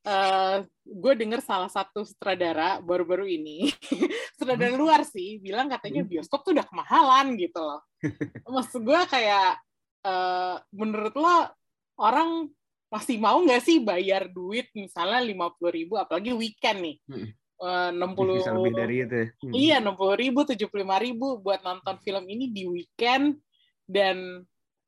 eh 0.00 0.62
gue 0.86 1.12
dengar 1.18 1.42
salah 1.42 1.66
satu 1.66 2.06
sutradara 2.06 2.78
baru-baru 2.78 3.26
ini 3.26 3.66
sutradara 4.38 4.70
luar 4.72 5.02
sih 5.02 5.42
bilang 5.42 5.66
katanya 5.66 6.00
Hmm. 6.00 6.10
bioskop 6.14 6.46
tuh 6.46 6.54
udah 6.54 6.62
kemahalan 6.62 7.34
gitu 7.36 7.58
loh. 7.58 7.82
Maksud 8.56 8.86
gue 8.86 9.00
kayak 9.10 9.58
eh 10.06 10.56
menurut 10.70 11.12
lo 11.12 11.50
orang 11.98 12.46
masih 12.86 13.18
mau 13.18 13.42
nggak 13.42 13.60
sih 13.60 13.82
bayar 13.82 14.30
duit 14.30 14.70
misalnya 14.72 15.18
lima 15.18 15.50
puluh 15.50 15.74
ribu 15.74 15.98
apalagi 15.98 16.30
weekend 16.32 16.78
nih 16.86 16.96
Hmm. 17.10 17.28
Enam 17.58 18.12
puluh 18.12 18.36
bisa 18.36 18.52
lebih 18.52 18.72
dari 18.72 18.96
itu. 19.00 19.14
ya. 19.14 19.26
Hmm. 19.40 19.52
Iya, 19.52 19.74
enam 19.80 19.94
puluh 19.96 20.12
ribu, 20.14 20.44
tujuh 20.44 20.68
puluh 20.68 20.84
lima 20.84 21.00
ribu 21.00 21.40
buat 21.40 21.60
nonton 21.60 21.96
film 22.00 22.24
ini 22.26 22.52
di 22.52 22.68
weekend 22.68 23.40
dan 23.88 24.44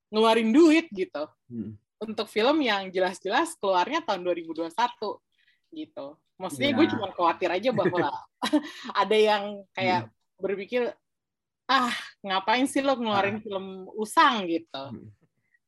ngeluarin 0.09 0.53
duit 0.53 0.89
gitu 0.91 1.29
Hmm. 1.49 1.77
untuk 1.99 2.29
film 2.29 2.61
yang 2.61 2.89
jelas-jelas 2.89 3.57
keluarnya 3.57 4.05
tahun 4.05 4.21
2021 4.23 5.21
gitu. 5.71 6.07
Maksudnya 6.37 6.71
gue 6.73 6.87
Ya. 6.87 6.93
cuma 6.95 7.09
khawatir 7.11 7.51
aja 7.51 7.71
bahwa 7.73 8.09
ada 8.95 9.17
yang 9.17 9.65
kayak 9.73 10.09
berpikir 10.37 10.93
ah 11.67 11.93
ngapain 12.23 12.65
sih 12.65 12.81
lo 12.81 12.95
ngeluarin 12.95 13.43
film 13.43 13.85
usang 13.93 14.47
gitu. 14.47 14.83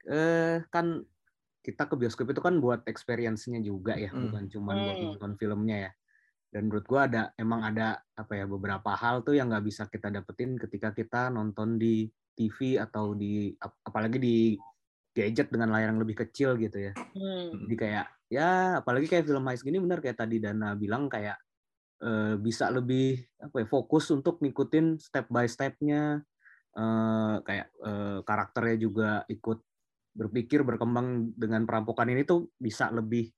Eh 0.07 0.65
kan 0.71 1.05
kita 1.61 1.85
ke 1.85 1.95
bioskop 1.97 2.33
itu 2.33 2.41
kan 2.41 2.57
buat 2.57 2.81
experience-nya 2.89 3.61
juga 3.61 3.93
ya, 3.93 4.09
Hmm. 4.09 4.33
bukan 4.33 4.45
cuma 4.49 4.73
buat 4.73 4.97
Hmm. 4.97 5.07
nonton 5.13 5.33
filmnya 5.37 5.77
ya. 5.89 5.91
Dan 6.51 6.67
menurut 6.67 6.87
gua 6.91 7.07
ada 7.07 7.31
emang 7.39 7.63
ada 7.63 8.03
apa 8.19 8.33
ya 8.35 8.45
beberapa 8.45 8.91
hal 8.99 9.23
tuh 9.23 9.39
yang 9.39 9.55
nggak 9.55 9.65
bisa 9.65 9.87
kita 9.87 10.11
dapetin 10.11 10.59
ketika 10.59 10.91
kita 10.91 11.31
nonton 11.31 11.79
di 11.79 12.11
TV 12.35 12.79
atau 12.83 13.15
di 13.15 13.55
ap- 13.55 13.79
apalagi 13.87 14.19
di 14.19 14.37
gadget 15.15 15.51
dengan 15.51 15.75
layar 15.75 15.95
yang 15.95 16.03
lebih 16.03 16.27
kecil 16.27 16.59
gitu 16.59 16.91
ya. 16.91 16.93
Hmm. 16.95 17.55
Jadi 17.67 17.75
kayak 17.79 18.07
ya 18.31 18.79
apalagi 18.83 19.07
kayak 19.11 19.27
film 19.27 19.47
heist 19.51 19.67
gini 19.67 19.79
benar 19.83 19.99
kayak 19.99 20.19
tadi 20.19 20.39
Dana 20.39 20.75
bilang 20.79 21.11
kayak 21.11 21.39
eh, 22.03 22.35
bisa 22.39 22.71
lebih 22.71 23.19
apa 23.43 23.63
ya 23.63 23.67
fokus 23.67 24.11
untuk 24.15 24.39
ngikutin 24.39 24.99
step 25.03 25.27
by 25.31 25.47
stepnya 25.51 26.23
eh, 26.75 27.37
kayak 27.43 27.69
eh, 27.75 28.19
karakternya 28.23 28.77
juga 28.79 29.11
ikut 29.27 29.59
berpikir 30.11 30.67
berkembang 30.67 31.31
dengan 31.39 31.63
perampokan 31.67 32.11
ini 32.11 32.27
tuh 32.27 32.51
bisa 32.59 32.91
lebih 32.91 33.31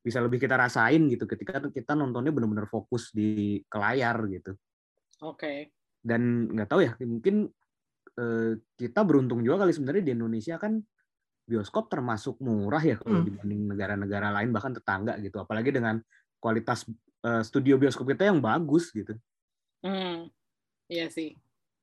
bisa 0.00 0.18
lebih 0.22 0.38
kita 0.38 0.54
rasain 0.56 1.06
gitu 1.10 1.26
ketika 1.26 1.58
kita 1.68 1.92
nontonnya 1.92 2.30
benar-benar 2.32 2.66
fokus 2.66 3.10
di 3.10 3.60
ke 3.66 3.76
layar 3.76 4.16
gitu 4.30 4.54
Oke. 5.20 5.74
dan 6.00 6.48
nggak 6.54 6.68
tahu 6.70 6.80
ya 6.86 6.92
mungkin 7.02 7.50
eh, 8.14 8.52
kita 8.78 9.00
beruntung 9.02 9.42
juga 9.42 9.66
kali 9.66 9.74
sebenarnya 9.74 10.04
di 10.06 10.12
Indonesia 10.14 10.56
kan 10.56 10.78
bioskop 11.48 11.88
termasuk 11.88 12.38
murah 12.38 12.80
ya 12.80 12.96
kalau 13.00 13.20
Hmm. 13.20 13.26
dibanding 13.26 13.62
negara-negara 13.72 14.28
lain 14.36 14.52
bahkan 14.52 14.76
tetangga 14.76 15.16
gitu 15.18 15.40
apalagi 15.40 15.72
dengan 15.72 15.98
kualitas 16.38 16.86
eh, 17.24 17.42
studio 17.42 17.74
bioskop 17.76 18.06
kita 18.06 18.30
yang 18.30 18.38
bagus 18.38 18.90
gitu 18.92 19.16
Hmm. 19.78 20.26
Iya 20.90 21.06
sih. 21.06 21.38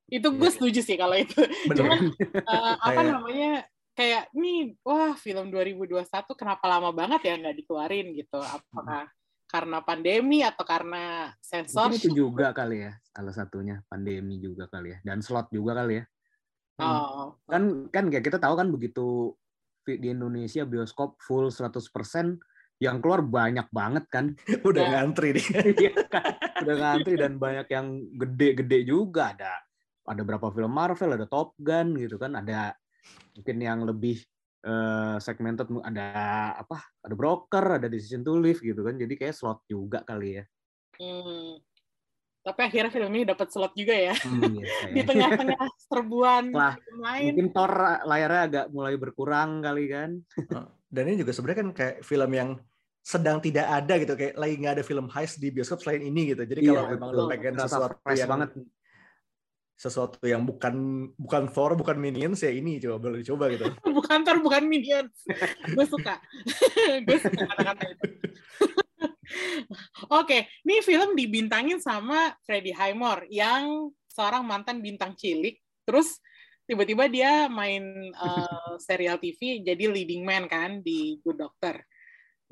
Itu 0.06 0.36
gue 0.36 0.50
Iya. 0.50 0.56
setuju 0.60 0.80
sih 0.84 0.98
kalau 1.00 1.16
itu. 1.16 1.40
Bener. 1.66 1.80
Cuma 1.80 1.96
eh, 2.36 2.74
apa 2.78 3.02
namanya 3.02 3.64
kayak 3.96 4.30
nih 4.36 4.76
wah 4.84 5.16
film 5.16 5.48
2021 5.50 6.04
kenapa 6.36 6.66
lama 6.68 6.92
banget 6.92 7.22
ya 7.32 7.34
nggak 7.40 7.56
dikeluarin? 7.64 8.12
Gitu. 8.12 8.38
Apakah 8.38 9.08
karena 9.48 9.80
pandemi 9.80 10.44
atau 10.44 10.68
karena 10.68 11.32
sensor? 11.40 11.90
Mungkin 11.90 12.12
itu 12.12 12.12
juga 12.12 12.52
kali 12.52 12.86
ya 12.86 12.94
salah 13.16 13.34
satunya. 13.34 13.80
Pandemi 13.88 14.38
juga 14.44 14.68
kali 14.68 14.94
ya. 14.94 14.98
Dan 15.02 15.24
slot 15.24 15.48
juga 15.50 15.80
kali 15.80 16.04
ya. 16.04 16.06
Oh. 16.84 17.40
Kan 17.48 17.88
kan 17.88 18.12
kayak 18.12 18.28
kita 18.28 18.38
tahu 18.38 18.60
kan 18.60 18.68
begitu 18.68 19.32
di 19.88 20.12
Indonesia 20.12 20.68
bioskop 20.68 21.22
full 21.24 21.48
100% 21.48 21.80
yang 22.84 23.00
keluar 23.00 23.24
banyak 23.24 23.72
banget 23.72 24.04
kan. 24.12 24.36
Udah 24.68 24.84
Ya. 24.84 24.90
ngantri 25.00 25.40
nih. 25.40 25.46
Iya 25.88 25.94
kan? 26.12 26.36
udah 26.56 26.76
ngantri 26.80 27.16
dan 27.20 27.36
banyak 27.40 27.68
yang 27.72 27.88
gede-gede 28.16 28.80
juga. 28.88 29.32
Ada 29.36 29.52
ada 30.06 30.22
berapa 30.22 30.52
film 30.52 30.72
Marvel 30.72 31.16
ada 31.16 31.28
Top 31.28 31.56
Gun 31.60 31.96
gitu 31.96 32.20
kan. 32.20 32.36
Ada 32.36 32.76
mungkin 33.36 33.58
yang 33.60 33.80
lebih 33.84 34.22
eh, 34.66 35.18
segmented 35.20 35.68
ada 35.84 36.08
apa? 36.60 36.82
Ada 37.04 37.16
broker 37.18 37.66
ada 37.82 37.88
decision 37.92 38.24
to 38.24 38.38
live 38.40 38.60
gitu 38.60 38.82
kan. 38.82 38.96
Jadi 38.96 39.14
kayak 39.16 39.36
slot 39.36 39.64
juga 39.68 40.02
kali 40.04 40.42
ya. 40.42 40.46
Hmm. 40.96 41.60
tapi 42.46 42.62
akhirnya 42.62 42.94
film 42.94 43.10
ini 43.18 43.26
dapat 43.26 43.50
slot 43.50 43.74
juga 43.74 43.98
ya. 43.98 44.14
Hmm, 44.22 44.54
iya, 44.54 44.70
di 44.96 45.02
tengah-tengah 45.02 45.66
serbuan 45.90 46.54
Wah, 46.54 46.78
film 46.78 47.02
lain 47.02 47.26
mungkin 47.34 47.50
Thor 47.50 47.74
layarnya 48.06 48.42
agak 48.46 48.66
mulai 48.70 48.94
berkurang 49.02 49.66
kali 49.66 49.90
kan. 49.90 50.22
Dan 50.86 51.04
ini 51.10 51.26
juga 51.26 51.34
sebenarnya 51.34 51.60
kan 51.66 51.70
kayak 51.74 51.96
film 52.06 52.32
yang 52.38 52.50
sedang 53.02 53.42
tidak 53.42 53.66
ada 53.66 53.94
gitu. 53.98 54.14
Kayak 54.14 54.34
lagi 54.38 54.54
nggak 54.62 54.74
ada 54.78 54.86
film 54.86 55.06
heist 55.10 55.42
di 55.42 55.50
bioskop 55.50 55.82
selain 55.82 56.06
ini 56.06 56.38
gitu. 56.38 56.46
Jadi 56.46 56.60
kalau 56.70 56.86
memang 56.94 57.10
lo 57.18 57.24
pengen 57.34 57.54
Iya, 57.58 57.66
sesuatu 57.66 57.98
yang 58.14 58.30
banget 58.30 58.50
sesuatu 59.76 60.24
yang 60.24 60.48
bukan 60.48 61.08
bukan 61.20 61.52
Thor, 61.52 61.76
bukan 61.76 62.00
Minions 62.00 62.40
ya 62.40 62.50
ini 62.50 62.80
coba 62.80 62.98
boleh 62.98 63.20
dicoba 63.22 63.52
gitu. 63.52 63.68
bukan 64.00 64.24
Thor 64.24 64.40
bukan 64.40 64.64
Minions 64.66 65.14
gue 65.68 65.86
suka 65.86 66.16
gue 67.06 67.18
suka 67.20 67.42
kata-kata 67.44 67.84
itu 67.92 68.06
Oke, 70.14 70.48
ini 70.64 70.80
film 70.80 71.18
dibintangin 71.18 71.82
sama 71.82 72.32
Freddie 72.46 72.76
Highmore 72.76 73.28
yang 73.28 73.92
seorang 74.08 74.46
mantan 74.46 74.80
bintang 74.80 75.18
cilik. 75.18 75.60
Terus 75.84 76.22
tiba-tiba 76.64 77.10
dia 77.10 77.50
main 77.50 77.84
eh, 78.10 78.74
serial 78.80 79.20
TV 79.20 79.62
jadi 79.62 79.86
leading 79.92 80.24
man 80.24 80.48
kan 80.48 80.80
di 80.80 81.20
Good 81.22 81.42
Doctor. 81.42 81.84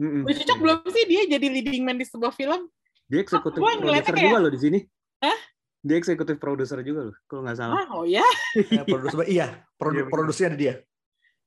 Mm-mm. 0.01 0.25
Udah 0.25 0.35
cocok 0.43 0.57
belum 0.59 0.79
sih 0.89 1.05
dia 1.05 1.21
jadi 1.29 1.47
leading 1.47 1.85
man 1.85 2.01
di 2.01 2.05
sebuah 2.09 2.33
film? 2.33 2.65
Dia 3.05 3.21
eksekutif 3.21 3.61
Gua 3.61 3.77
ngeliatnya 3.77 4.09
produser 4.09 4.15
kayak- 4.17 4.31
juga 4.33 4.39
loh 4.41 4.51
di 4.51 4.59
sini. 4.59 4.79
Hah? 5.21 5.39
Dia 5.83 5.99
eksekutif 5.99 6.39
produser 6.39 6.79
juga 6.79 7.11
loh, 7.11 7.15
kalau 7.27 7.43
nggak 7.43 7.57
salah. 7.59 7.75
Ah, 7.83 7.87
oh 7.91 8.07
ya? 8.07 8.23
Ya, 8.55 8.87
produser 8.87 9.19
iya, 9.27 9.47
produ 9.75 9.99
Iya, 9.99 10.03
bener. 10.07 10.13
produksinya 10.15 10.49
ada 10.55 10.57
dia. 10.57 10.73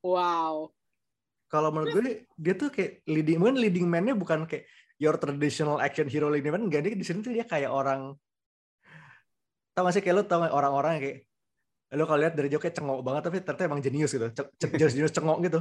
Wow. 0.05 0.69
Kalau 1.49 1.69
menurut 1.73 1.89
gue 1.97 2.29
dia 2.37 2.53
tuh 2.53 2.69
kayak 2.69 3.01
leading 3.09 3.39
man 3.41 3.57
leading 3.57 3.89
man-nya 3.89 4.13
bukan 4.13 4.45
kayak 4.45 4.69
your 5.01 5.17
traditional 5.17 5.81
action 5.81 6.05
hero 6.05 6.29
leading 6.29 6.53
man 6.53 6.67
enggak 6.69 6.85
dia 6.85 6.93
di 6.93 7.01
sini 7.01 7.23
tuh 7.23 7.33
dia 7.33 7.47
kayak 7.47 7.71
orang 7.71 8.13
tau 9.71 9.85
gak 9.85 9.93
sih 9.95 10.03
kayak 10.03 10.15
lo 10.17 10.23
tau 10.25 10.41
gak 10.43 10.51
orang-orang 10.51 10.99
kayak 10.99 11.17
lo 11.95 12.03
kalau 12.03 12.19
lihat 12.19 12.33
dari 12.35 12.49
jauh 12.51 12.59
kayak 12.59 12.75
cengok 12.75 12.99
banget 13.05 13.21
tapi 13.29 13.37
ternyata 13.45 13.63
emang 13.69 13.79
jenius 13.79 14.11
gitu 14.11 14.27
jenius 14.59 14.91
jenius 14.93 15.13
cengok 15.13 15.37
gitu 15.45 15.59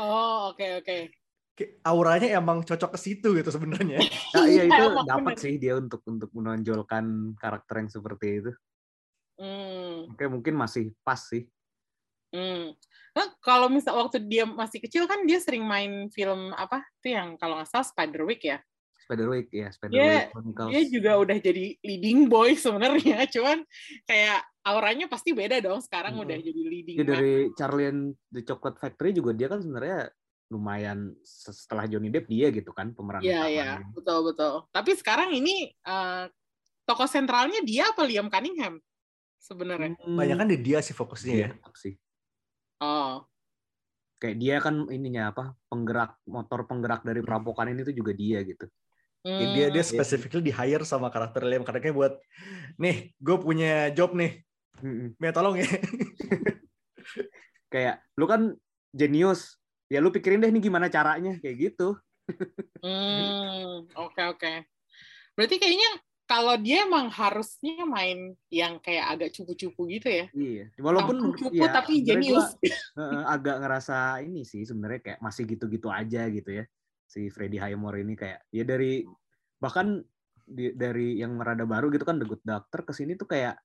Oh, 0.00 0.50
oke 0.50 0.64
oke. 0.80 0.82
kayak 0.82 1.12
auranya 1.82 2.36
emang 2.36 2.62
cocok 2.62 2.94
ke 2.94 2.98
situ 2.98 3.32
gitu 3.34 3.48
sebenarnya 3.48 3.98
Nah, 4.34 4.46
iya 4.46 4.64
itu 4.64 4.84
dapat 5.04 5.34
sih 5.36 5.56
dia 5.56 5.74
untuk 5.74 6.00
untuk 6.04 6.30
menonjolkan 6.30 7.04
karakter 7.34 7.74
yang 7.80 7.90
seperti 7.90 8.26
itu. 8.38 8.52
Hmm, 9.36 10.12
Oke, 10.12 10.24
mungkin 10.26 10.54
masih 10.54 10.92
pas 11.00 11.16
sih. 11.18 11.48
hmm. 12.30 12.76
Nah, 13.10 13.26
kalau 13.40 13.66
misal 13.66 13.96
waktu 13.96 14.20
dia 14.20 14.44
masih 14.44 14.78
kecil 14.78 15.08
kan 15.08 15.24
dia 15.24 15.40
sering 15.40 15.64
main 15.64 16.06
film 16.08 16.52
apa? 16.52 16.84
Itu 17.00 17.10
yang 17.10 17.34
kalau 17.34 17.56
nggak 17.56 17.66
salah 17.66 17.82
Spiderwick 17.82 18.44
ya. 18.44 18.60
Spiderwick 19.00 19.50
ya, 19.50 19.66
Dia- 19.66 19.74
Spiderwick 19.74 20.28
Chronicles. 20.30 20.70
dia 20.70 20.82
juga 20.86 21.12
udah 21.18 21.36
jadi 21.36 21.64
leading 21.80 22.28
boy 22.28 22.54
sebenarnya 22.54 23.26
cuman 23.34 23.66
kayak 24.04 24.38
auranya 24.62 25.08
pasti 25.08 25.32
beda 25.32 25.58
dong 25.58 25.80
sekarang 25.80 26.14
Hmm. 26.14 26.22
udah 26.22 26.38
jadi 26.38 26.62
leading 26.62 26.96
Dia 27.00 27.06
dari 27.08 27.34
Charlie 27.52 27.88
and 27.88 28.02
the 28.28 28.44
Chocolate 28.44 28.78
Factory 28.78 29.10
juga 29.10 29.34
dia 29.34 29.48
kan 29.48 29.58
sebenarnya 29.58 30.12
lumayan 30.50 31.14
setelah 31.22 31.86
Johnny 31.86 32.10
Depp 32.10 32.26
dia 32.26 32.50
gitu 32.50 32.74
kan 32.74 32.90
pemeran 32.90 33.22
Iya 33.22 33.46
utamanya. 33.46 33.48
iya 33.48 33.70
betul 33.94 34.18
betul 34.26 34.52
tapi 34.74 34.90
sekarang 34.98 35.30
ini 35.30 35.70
eh, 35.72 36.24
tokoh 36.84 37.06
sentralnya 37.06 37.62
dia 37.62 37.88
apa 37.88 38.02
Liam 38.02 38.26
Cunningham 38.26 38.82
sebenarnya 39.38 39.94
Hmm, 39.96 40.18
banyak 40.18 40.36
kan 40.36 40.48
di 40.50 40.58
dia 40.58 40.82
sih 40.82 40.92
fokusnya 40.92 41.32
iya, 41.32 41.48
ya 41.54 41.70
sih. 41.74 41.94
oh 42.82 43.24
Kayak 44.20 44.36
dia 44.36 44.56
kan 44.60 44.84
ininya 44.92 45.32
apa 45.32 45.56
penggerak 45.72 46.20
motor 46.28 46.68
penggerak 46.68 47.00
dari 47.00 47.24
perampokan 47.24 47.72
ini 47.72 47.88
tuh 47.88 47.96
juga 47.96 48.12
dia 48.12 48.44
gitu. 48.44 48.68
Ya, 49.24 49.48
dia 49.48 49.66
dia 49.72 49.80
hmm. 49.80 49.92
specifically 49.96 50.44
di 50.44 50.52
hire 50.52 50.84
sama 50.84 51.08
karakter 51.08 51.40
Liam 51.48 51.64
karena 51.64 51.80
kayak 51.80 51.96
buat 51.96 52.14
nih 52.76 53.16
gue 53.16 53.36
punya 53.40 53.88
job 53.96 54.12
nih. 54.12 54.44
Mia 55.16 55.32
tolong 55.32 55.56
ya 55.56 55.64
Kayak 57.72 58.00
lu 58.16 58.24
kan 58.24 58.56
jenius, 58.90 59.59
ya 59.90 59.98
lu 59.98 60.14
pikirin 60.14 60.38
deh 60.38 60.54
nih 60.54 60.62
gimana 60.62 60.86
caranya 60.86 61.34
kayak 61.42 61.56
gitu. 61.74 61.98
Hmm, 62.78 63.90
oke 63.90 64.22
oke. 64.38 64.52
Berarti 65.34 65.56
kayaknya 65.58 65.90
kalau 66.30 66.54
dia 66.62 66.86
emang 66.86 67.10
harusnya 67.10 67.82
main 67.82 68.38
yang 68.54 68.78
kayak 68.78 69.18
agak 69.18 69.30
cupu-cupu 69.34 69.90
gitu 69.90 70.06
ya. 70.06 70.24
Iya, 70.30 70.64
walaupun 70.78 71.34
cupu 71.34 71.58
ya, 71.58 71.74
tapi 71.74 72.06
jenius. 72.06 72.54
gua, 72.94 73.26
agak 73.26 73.58
ngerasa 73.58 74.22
ini 74.22 74.46
sih 74.46 74.62
sebenarnya 74.62 75.02
kayak 75.02 75.18
masih 75.18 75.42
gitu-gitu 75.50 75.90
aja 75.90 76.30
gitu 76.30 76.62
ya 76.62 76.64
si 77.10 77.26
Freddie 77.26 77.58
Highmore 77.58 78.06
ini 78.06 78.14
kayak 78.14 78.46
ya 78.54 78.62
dari 78.62 79.02
bahkan 79.58 79.98
di- 80.46 80.70
dari 80.78 81.18
yang 81.18 81.34
merada 81.34 81.66
baru 81.66 81.90
gitu 81.90 82.06
kan 82.06 82.22
The 82.22 82.26
Good 82.30 82.46
Doctor 82.46 82.86
ke 82.86 82.94
sini 82.94 83.18
tuh 83.18 83.26
kayak 83.26 83.58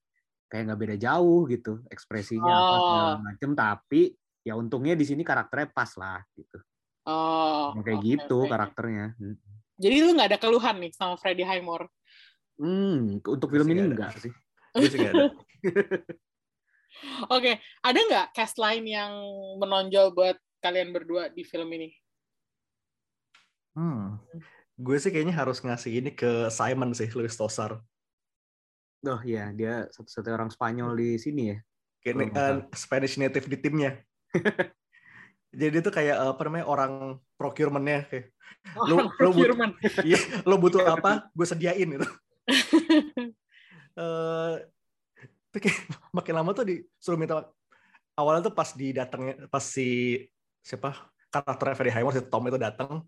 kayak 0.50 0.66
nggak 0.66 0.80
beda 0.82 0.96
jauh 0.98 1.46
gitu 1.46 1.86
ekspresinya 1.86 2.42
apa 2.50 2.74
segala 2.82 3.06
Oh. 3.14 3.22
macem 3.22 3.50
tapi 3.54 4.02
ya 4.46 4.54
untungnya 4.54 4.94
di 4.94 5.02
sini 5.02 5.26
karakternya 5.26 5.74
pas 5.74 5.90
lah 5.98 6.22
gitu 6.38 6.62
Oh, 7.06 7.70
kayak 7.86 7.98
oke, 7.98 8.06
gitu 8.06 8.38
oke. 8.42 8.50
karakternya 8.50 9.14
Hmm. 9.18 9.38
Jadi 9.78 9.96
lu 10.02 10.10
nggak 10.16 10.28
ada 10.34 10.38
keluhan 10.42 10.76
nih 10.82 10.90
sama 10.94 11.14
Freddie 11.18 11.46
Highmore? 11.46 11.86
hmm 12.56 13.20
untuk 13.26 13.50
film 13.52 13.66
Masih 13.68 13.76
ini 13.78 13.82
enggak 13.90 14.12
sih 14.18 14.32
Gue 14.74 14.88
sih 14.92 14.98
nggak 15.00 15.12
ada. 15.14 15.26
Oke, 17.32 17.60
ada 17.84 17.98
nggak 18.00 18.26
cast 18.32 18.56
lain 18.56 18.88
yang 18.88 19.12
menonjol 19.60 20.16
buat 20.16 20.36
kalian 20.64 20.96
berdua 20.96 21.28
di 21.28 21.44
film 21.44 21.68
ini? 21.76 21.92
Hmm. 23.76 24.16
Gue 24.76 24.96
sih 25.00 25.12
kayaknya 25.12 25.36
harus 25.36 25.60
ngasih 25.60 25.92
ini 26.00 26.10
ke 26.12 26.48
Simon 26.52 26.92
sih, 26.96 27.08
Luis 27.12 27.36
Tosar. 27.36 27.80
oh 29.06 29.20
iya 29.22 29.52
dia 29.54 29.86
satu-satunya 29.92 30.34
orang 30.34 30.50
Spanyol 30.50 30.90
di 30.98 31.14
sini 31.20 31.54
ya 31.54 31.58
Kayak 32.02 32.14
Oh, 32.16 32.22
eh, 32.26 32.56
Spanish 32.74 33.14
native 33.18 33.46
di 33.46 33.58
timnya. 33.58 33.98
Jadi 35.60 35.76
itu 35.80 35.90
kayak 35.90 36.36
apa 36.36 36.40
namanya 36.44 36.66
orang 36.68 36.92
procurement-nya 37.36 38.04
kayak 38.10 38.26
Lu- 38.66 38.82
Orang 38.82 38.88
lu 38.90 38.96
but- 38.98 39.14
procurement. 39.16 39.72
iya 40.08 40.18
lo 40.42 40.58
butuh 40.58 40.82
apa 40.82 41.30
gue 41.30 41.46
sediain 41.46 41.86
gitu. 41.88 42.06
Eh 43.96 44.54
kayak 45.56 45.78
makin 46.12 46.34
lama 46.36 46.52
tuh 46.52 46.68
disuruh 46.68 47.16
minta 47.16 47.48
awalnya 48.12 48.44
tuh 48.44 48.52
pas 48.52 48.68
didatengnya 48.76 49.48
pas 49.48 49.64
si 49.64 50.20
siapa 50.60 51.08
karakter 51.32 51.72
Freddie 51.72 51.96
Highmore 51.96 52.12
si 52.12 52.28
Tom 52.28 52.44
itu 52.44 52.60
datang 52.60 53.00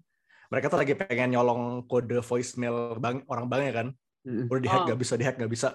mereka 0.49 0.73
tuh 0.73 0.81
lagi 0.81 0.97
pengen 0.97 1.37
nyolong 1.37 1.85
kode 1.85 2.25
voicemail 2.25 2.97
bang 2.97 3.21
orang 3.29 3.53
banknya 3.53 3.73
kan 3.85 3.89
udah 4.25 4.61
dihack 4.65 4.81
Oh. 4.81 4.85
nggak 4.89 5.01
bisa 5.01 5.15
dihack 5.21 5.37
nggak 5.37 5.53
bisa 5.53 5.69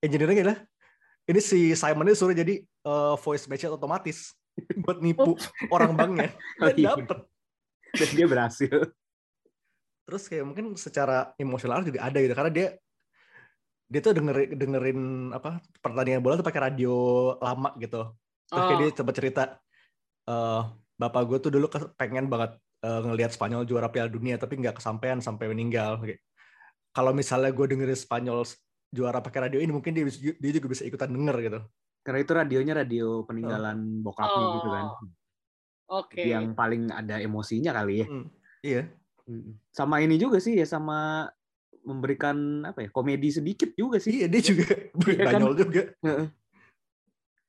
engineer-nya 0.00 0.36
gila 0.40 0.54
ini 1.28 1.40
si 1.44 1.76
Simon 1.76 2.08
ini 2.08 2.16
suruh 2.16 2.32
jadi 2.32 2.64
eh, 2.64 3.14
voice 3.20 3.44
match 3.44 3.68
otomatis 3.68 4.32
buat 4.84 4.98
nipu 5.00 5.36
orang 5.68 5.92
banknya 5.94 6.30
Oh, 6.60 6.68
dan 6.68 6.76
iya. 6.76 6.92
dapet 6.94 7.18
Dan 7.96 8.08
dia 8.12 8.26
berhasil. 8.26 8.76
terus 10.06 10.30
kayak 10.30 10.46
mungkin 10.46 10.78
secara 10.78 11.34
emosional 11.34 11.82
juga 11.82 12.06
ada 12.06 12.18
gitu 12.22 12.30
karena 12.30 12.52
dia 12.52 12.68
dia 13.86 14.00
tuh 14.02 14.14
dengerin 14.14 14.54
dengerin 14.54 15.00
apa 15.30 15.58
pertandingan 15.78 16.22
bola 16.22 16.38
tuh 16.38 16.46
pakai 16.46 16.62
radio 16.70 16.94
lama 17.38 17.74
gitu 17.78 18.14
terus 18.46 18.62
kayak 18.62 18.76
Oh. 18.76 18.80
dia 18.82 18.90
coba 19.02 19.10
cerita 19.10 19.42
eh 20.26 20.62
bapak 20.94 21.22
gue 21.26 21.38
tuh 21.42 21.50
dulu 21.50 21.66
pengen 21.94 22.26
banget 22.26 22.54
eh, 22.82 23.00
ngelihat 23.02 23.34
Spanyol 23.34 23.66
juara 23.66 23.90
Piala 23.90 24.06
Dunia 24.06 24.38
tapi 24.38 24.58
nggak 24.58 24.78
kesampaian 24.78 25.18
sampai 25.18 25.50
meninggal 25.50 25.98
Kayak, 25.98 26.22
kalau 26.94 27.10
misalnya 27.10 27.50
gue 27.50 27.66
dengerin 27.66 27.98
Spanyol 27.98 28.46
juara 28.94 29.18
pakai 29.18 29.50
radio 29.50 29.58
ini 29.58 29.74
mungkin 29.74 29.90
dia 29.90 30.06
dia 30.38 30.52
juga 30.54 30.66
bisa 30.70 30.86
ikutan 30.86 31.10
denger 31.10 31.36
gitu 31.42 31.60
Karena 32.06 32.22
itu 32.22 32.30
radionya 32.30 32.74
radio 32.76 33.26
peninggalan 33.26 33.78
bokapnya 33.98 34.38
Oh. 34.38 34.52
gitu 34.54 34.68
kan. 34.70 34.84
Oke. 35.88 36.22
Yang 36.22 36.54
paling 36.54 36.86
ada 36.88 37.18
emosinya 37.18 37.74
kali 37.74 38.02
ya. 38.02 38.06
Hmm, 38.06 38.26
iya 38.62 38.82
Mm. 39.26 39.58
Sama 39.74 39.98
ini 39.98 40.14
juga 40.16 40.38
sih 40.38 40.54
ya 40.54 40.62
sama 40.62 41.26
memberikan 41.82 42.62
apa 42.62 42.86
ya 42.86 42.88
komedi 42.88 43.34
sedikit 43.34 43.74
juga 43.74 43.98
sih. 43.98 44.22
iya 44.22 44.30
dia 44.30 44.38
juga 44.38 44.70
Iya 45.02 45.18
kan? 45.26 45.42
Banyol 45.42 45.54
juga 45.58 45.82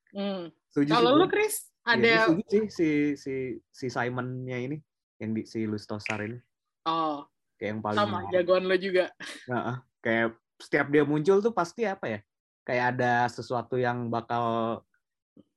Hmm. 0.09 0.49
Kalau 0.73 1.11
lu. 1.15 1.29
Chris 1.29 1.69
Iya, 1.85 1.93
ada 1.93 2.13
setuju 2.27 2.43
sih 2.49 2.63
si 2.67 2.89
si 3.15 3.33
si 3.63 3.85
Simonnya 3.87 4.57
ini 4.59 4.81
yang 5.17 5.31
di 5.31 5.45
si 5.45 5.63
Luis 5.63 5.85
Tosar 5.85 6.19
ini 6.19 6.35
oh 6.83 7.23
kayak 7.55 7.69
yang 7.71 7.79
paling 7.79 7.97
sama 7.97 8.19
jagoan 8.27 8.65
lo 8.65 8.75
juga. 8.75 9.13
Heeh. 9.47 9.75
kayak 9.99 10.27
setiap 10.57 10.87
dia 10.89 11.03
muncul 11.03 11.39
tuh 11.39 11.53
pasti 11.53 11.85
apa 11.85 12.05
ya 12.07 12.19
kayak 12.67 12.99
ada 12.99 13.31
sesuatu 13.31 13.79
yang 13.79 14.11
bakal 14.11 14.43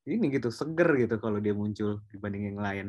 ini 0.06 0.30
gitu 0.30 0.48
seger 0.48 0.94
gitu 0.96 1.18
kalau 1.18 1.42
dia 1.42 1.50
muncul 1.50 1.98
dibanding 2.08 2.54
yang 2.54 2.62
lain 2.62 2.86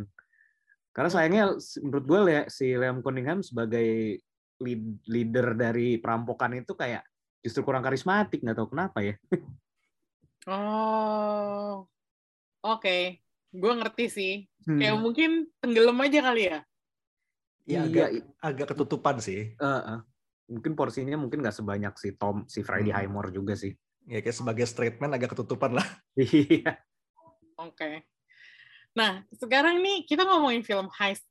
karena 0.94 1.10
sayangnya 1.10 1.44
menurut 1.82 2.06
gue 2.06 2.20
le- 2.22 2.50
si 2.50 2.78
Liam 2.78 3.02
Cunningham 3.02 3.42
sebagai 3.42 4.22
lead- 4.62 5.02
leader 5.10 5.58
dari 5.58 5.98
perampokan 5.98 6.54
itu 6.54 6.78
kayak 6.78 7.02
justru 7.42 7.66
kurang 7.66 7.82
karismatik 7.82 8.46
nggak 8.46 8.62
tahu 8.62 8.70
kenapa 8.70 9.02
ya 9.02 9.16
Oh. 10.42 11.86
Oke. 12.66 13.22
Gue 13.54 13.74
ngerti 13.78 14.06
sih. 14.10 14.34
Hmm. 14.66 14.82
Kayak 14.82 14.98
mungkin 14.98 15.32
tenggelam 15.62 16.02
aja 16.02 16.20
kali 16.26 16.50
ya. 16.50 16.60
Iya, 17.62 17.78
Iya, 17.78 17.82
agak 17.86 18.10
i- 18.10 18.26
agak 18.42 18.68
ketutupan 18.74 19.22
sih 19.22 19.54
Heeh. 19.54 20.00
mungkin 20.50 20.74
porsinya 20.74 21.14
mungkin 21.14 21.46
nggak 21.46 21.54
sebanyak 21.54 21.94
si 21.94 22.18
Tom 22.18 22.50
si 22.50 22.66
Freddie 22.66 22.90
Hmm. 22.90 23.06
Highmore 23.06 23.30
juga 23.30 23.54
sih 23.54 23.70
ya 24.12 24.20
kayak 24.20 24.36
sebagai 24.36 24.68
straight 24.68 25.00
man 25.00 25.16
agak 25.16 25.32
ketutupan 25.32 25.80
lah 25.80 25.88
iya 26.20 26.76
Oke. 27.62 28.02
Nah, 28.98 29.22
sekarang 29.38 29.86
nih 29.86 30.02
kita 30.10 30.26
ngomongin 30.26 30.66
film 30.66 30.90
heist. 30.98 31.22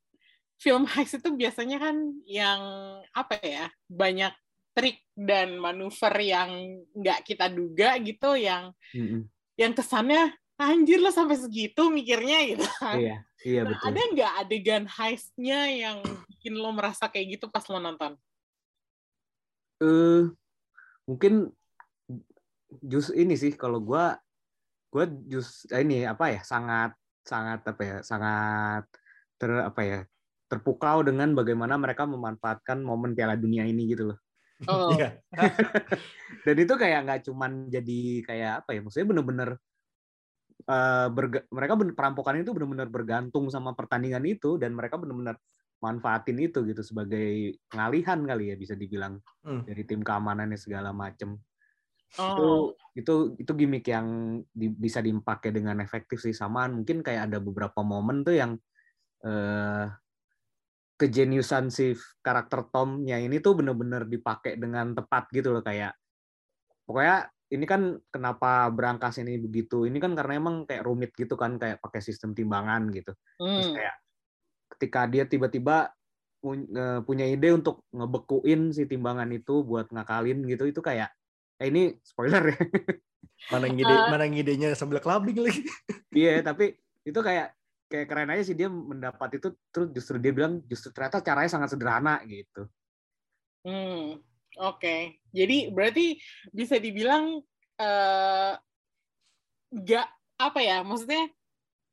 Film 0.63 0.87
heist 0.87 1.19
itu 1.19 1.27
biasanya 1.35 1.83
kan 1.83 1.97
yang 2.23 2.63
apa 3.11 3.35
ya? 3.43 3.67
Banyak 3.91 4.31
trik 4.71 5.03
dan 5.19 5.59
manuver 5.59 6.15
yang 6.23 6.79
nggak 6.95 7.27
kita 7.27 7.51
duga 7.51 7.99
gitu 7.99 8.39
yang 8.39 8.71
Mm-mm. 8.95 9.27
yang 9.59 9.75
kesannya 9.75 10.31
anjir 10.55 11.03
lo 11.03 11.11
sampai 11.11 11.35
segitu 11.35 11.91
mikirnya 11.91 12.39
gitu. 12.47 12.63
iya 12.95 13.27
iya 13.43 13.61
Nah, 13.67 13.75
betul 13.75 13.87
ada 13.91 14.01
nggak 14.15 14.33
adegan 14.47 14.85
heistnya 14.87 15.61
yang 15.67 15.99
bikin 16.31 16.55
lo 16.55 16.71
merasa 16.71 17.11
kayak 17.11 17.43
gitu 17.43 17.51
pas 17.51 17.67
lo 17.67 17.83
nonton? 17.83 18.15
eh 19.83 20.31
mungkin 21.11 21.51
jus 22.79 23.11
ini 23.11 23.35
sih 23.35 23.53
kalau 23.59 23.83
gua 23.83 24.15
gua 24.91 25.05
jus 25.27 25.67
eh, 25.71 25.83
ini 25.83 26.07
apa 26.07 26.31
ya 26.31 26.41
sangat 26.47 26.95
sangat 27.27 27.61
apa 27.67 27.83
ya 27.83 27.97
sangat 28.07 28.85
ter 29.41 29.51
apa 29.51 29.81
ya 29.83 29.99
terpukau 30.51 31.03
dengan 31.07 31.31
bagaimana 31.35 31.79
mereka 31.79 32.07
memanfaatkan 32.07 32.83
momen 32.83 33.15
Piala 33.15 33.39
Dunia 33.39 33.67
ini 33.67 33.91
gitu 33.91 34.15
loh 34.15 34.19
Oh, 34.69 34.93
Iya. 34.93 35.17
dan 36.45 36.57
itu 36.61 36.75
kayak 36.77 37.09
nggak 37.09 37.21
cuman 37.33 37.73
jadi 37.73 38.01
kayak 38.29 38.53
apa 38.61 38.77
ya 38.77 38.81
maksudnya 38.85 39.09
bener-bener 39.09 39.51
eh, 40.69 41.09
berga- 41.09 41.49
mereka 41.49 41.73
bener, 41.81 41.95
perampokan 41.97 42.45
itu 42.45 42.53
bener-bener 42.53 42.89
bergantung 42.93 43.49
sama 43.49 43.73
pertandingan 43.73 44.21
itu 44.29 44.61
dan 44.61 44.77
mereka 44.77 45.01
bener-bener 45.01 45.41
manfaatin 45.81 46.37
itu 46.45 46.61
gitu 46.69 46.85
sebagai 46.85 47.57
pengalihan 47.73 48.21
kali 48.21 48.53
ya 48.53 48.57
bisa 48.61 48.77
dibilang 48.77 49.17
Hmm. 49.41 49.65
dari 49.65 49.81
tim 49.89 50.05
keamanannya 50.05 50.61
segala 50.61 50.93
macem 50.93 51.41
oh, 52.19 52.75
itu 52.99 53.39
itu 53.39 53.53
gimmick 53.55 53.87
yang 53.87 54.41
di- 54.51 54.75
bisa 54.75 54.99
dipakai 54.99 55.55
dengan 55.55 55.79
efektif 55.79 56.19
sih 56.19 56.35
samaan 56.35 56.83
mungkin 56.83 57.07
kayak 57.07 57.31
ada 57.31 57.39
beberapa 57.39 57.85
momen 57.87 58.27
tuh 58.27 58.35
yang 58.35 58.53
eh 59.21 59.87
kejeniusan 61.01 61.73
si 61.73 61.97
karakter 62.21 62.69
Tomnya 62.69 63.17
ini 63.17 63.41
tuh 63.41 63.57
bener-bener 63.57 64.05
dipakai 64.05 64.61
dengan 64.61 64.93
tepat 64.93 65.33
gitu 65.33 65.49
loh 65.49 65.65
kayak 65.65 65.97
pokoknya 66.85 67.33
ini 67.51 67.65
kan 67.67 67.99
kenapa 68.15 68.71
berangkas 68.71 69.19
ini 69.19 69.35
begitu? 69.43 69.83
Ini 69.83 69.99
kan 69.99 70.15
karena 70.15 70.39
emang 70.39 70.71
kayak 70.71 70.87
rumit 70.87 71.11
gitu 71.19 71.35
kan 71.35 71.59
kayak 71.59 71.83
pakai 71.83 71.99
sistem 71.99 72.31
timbangan 72.31 72.87
gitu. 72.95 73.11
Terus 73.43 73.69
hmm. 73.71 73.75
kayak 73.75 73.97
ketika 74.77 75.01
dia 75.11 75.25
tiba-tiba 75.27 75.91
eh, 76.47 77.01
punya 77.03 77.27
ide 77.27 77.51
untuk 77.51 77.83
ngebekuin 77.91 78.71
si 78.71 78.87
timbangan 78.87 79.29
itu 79.35 79.67
buat 79.67 79.91
ngakalin 79.91 80.47
gitu 80.47 80.71
itu 80.71 80.79
kayak 80.79 81.11
eh 81.61 81.69
ini 81.69 81.93
spoiler 82.03 82.57
ya 82.57 82.59
Mana 83.49 83.69
ngide 83.69 83.89
Eh. 83.89 84.09
mana 84.09 84.25
ngidenya 84.25 84.73
sambil 84.73 85.01
clubbing 85.01 85.41
lagi. 85.41 85.65
iya 86.17 86.41
tapi 86.41 86.77
itu 87.05 87.17
kayak 87.17 87.57
kayak 87.89 88.07
keren 88.07 88.31
aja 88.31 88.43
sih 88.45 88.55
dia 88.55 88.69
mendapat 88.69 89.41
itu 89.41 89.49
terus 89.69 89.89
justru 89.91 90.17
dia 90.21 90.31
bilang 90.31 90.61
justru 90.65 90.93
ternyata 90.93 91.21
caranya 91.21 91.51
sangat 91.51 91.73
sederhana 91.73 92.21
gitu 92.25 92.69
Hmm, 93.61 94.17
oke. 94.57 94.97
Jadi 95.37 95.69
berarti 95.69 96.17
bisa 96.49 96.81
dibilang 96.81 97.45
eh, 97.77 98.53
nggak 99.69 100.07
apa 100.41 100.61
ya? 100.65 100.81
Maksudnya 100.81 101.29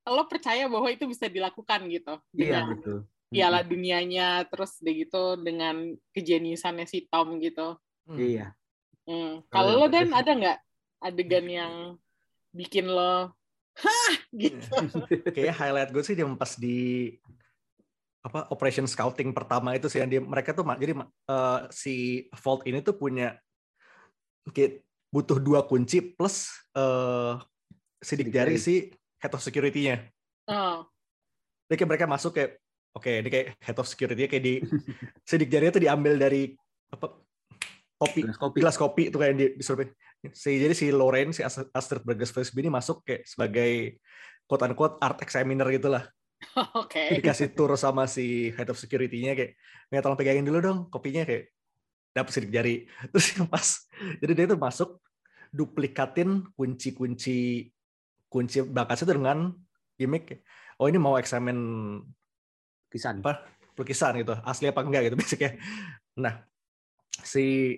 lo 0.08 0.24
percaya 0.32 0.72
bahwa 0.72 0.88
itu 0.88 1.04
bisa 1.04 1.28
dilakukan 1.28 1.92
gitu 1.92 2.16
iya 2.32 2.64
dengan 2.64 2.66
betul 2.72 2.98
piala 3.28 3.60
dunianya, 3.68 4.48
terus 4.48 4.80
udah 4.80 4.94
gitu 4.96 5.24
dengan 5.44 5.76
kejeniusannya 6.16 6.88
si 6.88 7.12
Tom 7.12 7.36
gitu. 7.44 7.76
Hmm. 8.08 8.16
iya 8.16 8.48
Hmm. 8.48 8.67
Kalau 9.08 9.42
Kalau 9.48 9.72
lo 9.80 9.88
dan 9.88 10.12
ada 10.12 10.32
nggak 10.36 10.58
adegan 11.00 11.48
yang 11.48 11.74
bikin 12.52 12.92
lo 12.92 13.32
hah! 13.80 14.14
gitu? 14.36 14.68
Kayaknya 15.34 15.56
highlight 15.56 15.92
gue 15.96 16.04
sih 16.04 16.16
dia 16.18 16.28
pas 16.36 16.54
di 16.60 17.16
apa 18.26 18.52
operation 18.52 18.84
scouting 18.84 19.32
pertama 19.32 19.72
itu 19.72 19.88
sih 19.88 20.04
yang 20.04 20.12
dia 20.12 20.20
mereka 20.20 20.52
tuh 20.52 20.68
jadi 20.76 21.00
eh, 21.08 21.60
si 21.72 22.28
Vault 22.44 22.68
ini 22.68 22.84
tuh 22.84 23.00
punya 23.00 23.40
kayak 24.52 24.84
butuh 25.08 25.40
dua 25.40 25.64
kunci 25.64 26.04
plus 26.04 26.52
eh 26.76 27.40
sidik 28.04 28.30
jari 28.30 28.60
si 28.60 28.92
head 29.18 29.34
of 29.34 29.42
security-nya. 29.42 30.06
Oh, 30.48 30.86
Jadi 31.68 31.76
kayak 31.82 31.90
mereka 31.90 32.06
masuk 32.08 32.38
kayak 32.38 32.62
oke 32.96 33.10
ini 33.10 33.30
kayak 33.32 33.48
head 33.60 33.78
of 33.82 33.90
security 33.90 34.30
kayak 34.30 34.44
di 34.44 34.56
sidik 35.28 35.50
jarinya 35.50 35.76
tuh 35.76 35.84
diambil 35.84 36.16
dari 36.16 36.54
apa 36.94 37.20
kopi. 37.98 38.22
Gelas 38.24 38.38
kopi. 38.38 38.58
gelas 38.62 38.78
kopi 38.78 39.04
itu 39.10 39.18
kayak 39.18 39.34
di, 39.36 39.46
disuruh 39.58 39.86
si 40.34 40.52
jadi 40.62 40.74
si 40.74 40.94
Lorraine 40.94 41.34
si 41.34 41.42
Ast- 41.42 41.70
Astrid 41.74 42.06
Burgess 42.06 42.34
Frisbee 42.34 42.66
ini 42.66 42.72
masuk 42.74 43.02
kayak 43.06 43.26
sebagai 43.26 44.02
quote 44.46 44.64
unquote 44.66 44.96
art 45.02 45.20
examiner 45.26 45.68
gitulah. 45.74 46.06
Oke. 46.78 47.18
dikasih 47.18 47.58
tour 47.58 47.74
sama 47.74 48.06
si 48.06 48.54
head 48.54 48.70
of 48.70 48.78
security-nya 48.78 49.34
kayak 49.34 49.58
nggak 49.90 50.02
tolong 50.06 50.20
pegangin 50.22 50.46
dulu 50.46 50.60
dong 50.62 50.80
kopinya 50.94 51.26
kayak 51.26 51.50
dapet 52.14 52.32
sidik 52.34 52.54
jari. 52.54 52.86
Terus 53.12 53.26
yang 53.34 53.50
pas 53.50 53.66
jadi 54.22 54.34
dia 54.38 54.46
tuh 54.54 54.62
masuk 54.62 54.90
duplikatin 55.50 56.46
kunci-kunci 56.54 57.72
kunci 58.28 58.58
bakasnya 58.62 59.18
dengan 59.18 59.56
gimmick 59.98 60.30
kayak, 60.30 60.42
oh 60.78 60.86
ini 60.86 61.00
mau 61.02 61.18
eksamen 61.18 61.58
kisan 62.94 63.26
apa 63.26 63.50
lukisan 63.78 64.22
gitu 64.22 64.34
asli 64.46 64.70
apa 64.70 64.82
enggak 64.86 65.10
gitu 65.10 65.16
basicnya. 65.22 65.58
Nah 66.22 66.46
si 67.26 67.78